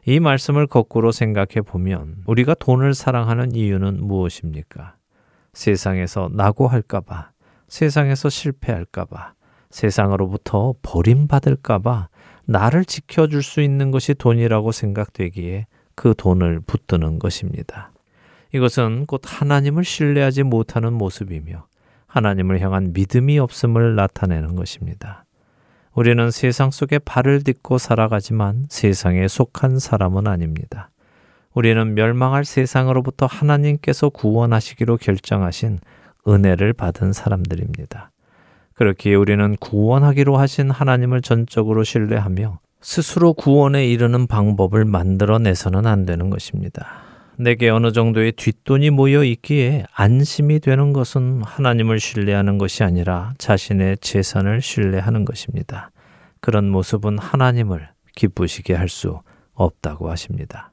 [0.04, 4.96] 이 말씀을 거꾸로 생각해 보면 우리가 돈을 사랑하는 이유는 무엇입니까?
[5.52, 7.30] 세상에서 낙오할까봐,
[7.68, 9.34] 세상에서 실패할까봐,
[9.70, 12.08] 세상으로부터 버림받을까봐
[12.46, 17.92] 나를 지켜줄 수 있는 것이 돈이라고 생각되기에 그 돈을 붙드는 것입니다.
[18.52, 21.66] 이것은 곧 하나님을 신뢰하지 못하는 모습이며
[22.14, 25.24] 하나님을 향한 믿음이 없음을 나타내는 것입니다.
[25.94, 30.90] 우리는 세상 속에 발을 딛고 살아가지만 세상에 속한 사람은 아닙니다.
[31.54, 35.80] 우리는 멸망할 세상으로부터 하나님께서 구원하시기로 결정하신
[36.26, 38.12] 은혜를 받은 사람들입니다.
[38.74, 47.03] 그렇기에 우리는 구원하기로 하신 하나님을 전적으로 신뢰하며 스스로 구원에 이르는 방법을 만들어내서는 안 되는 것입니다.
[47.36, 54.60] 내게 어느 정도의 뒷돈이 모여 있기에 안심이 되는 것은 하나님을 신뢰하는 것이 아니라 자신의 재산을
[54.60, 55.90] 신뢰하는 것입니다.
[56.40, 59.20] 그런 모습은 하나님을 기쁘시게 할 수
[59.54, 60.72] 없다고 하십니다.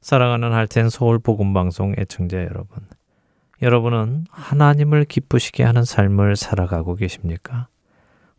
[0.00, 2.78] 사랑하는 할텐 서울 복음 방송 애청자 여러분.
[3.62, 7.68] 여러분은 하나님을 기쁘시게 하는 삶을 살아가고 계십니까?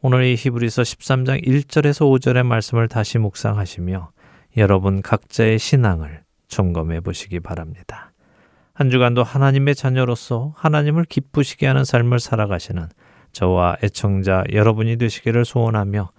[0.01, 4.11] 오늘 이 히브리서 13장 1절에서 5절의 말씀을 다시 묵상하시며
[4.57, 8.11] 여러분 각자의 신앙을 점검해 보시기 바랍니다.
[8.73, 12.87] 한 주간도 하나님의 자녀로서 하나님을 기쁘시게 하는 삶을 살아가시는
[13.31, 16.11] 저와 애청자 여러분이 되시기를 소원하며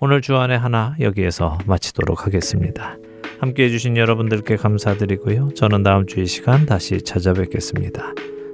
[0.00, 2.96] 오늘 주안의 하나 여기에서 마치도록 하겠습니다.
[3.40, 5.50] 함께 해주신 여러분들께 감사드리고요.
[5.54, 8.12] 저는 다음 주 이 시간 다시 찾아뵙겠습니다.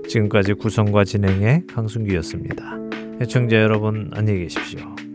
[0.08, 2.78] 지금까지 구성과 진행의 강순기였습니다.
[3.20, 5.09] 애청자 여러분 안녕히 계십시오.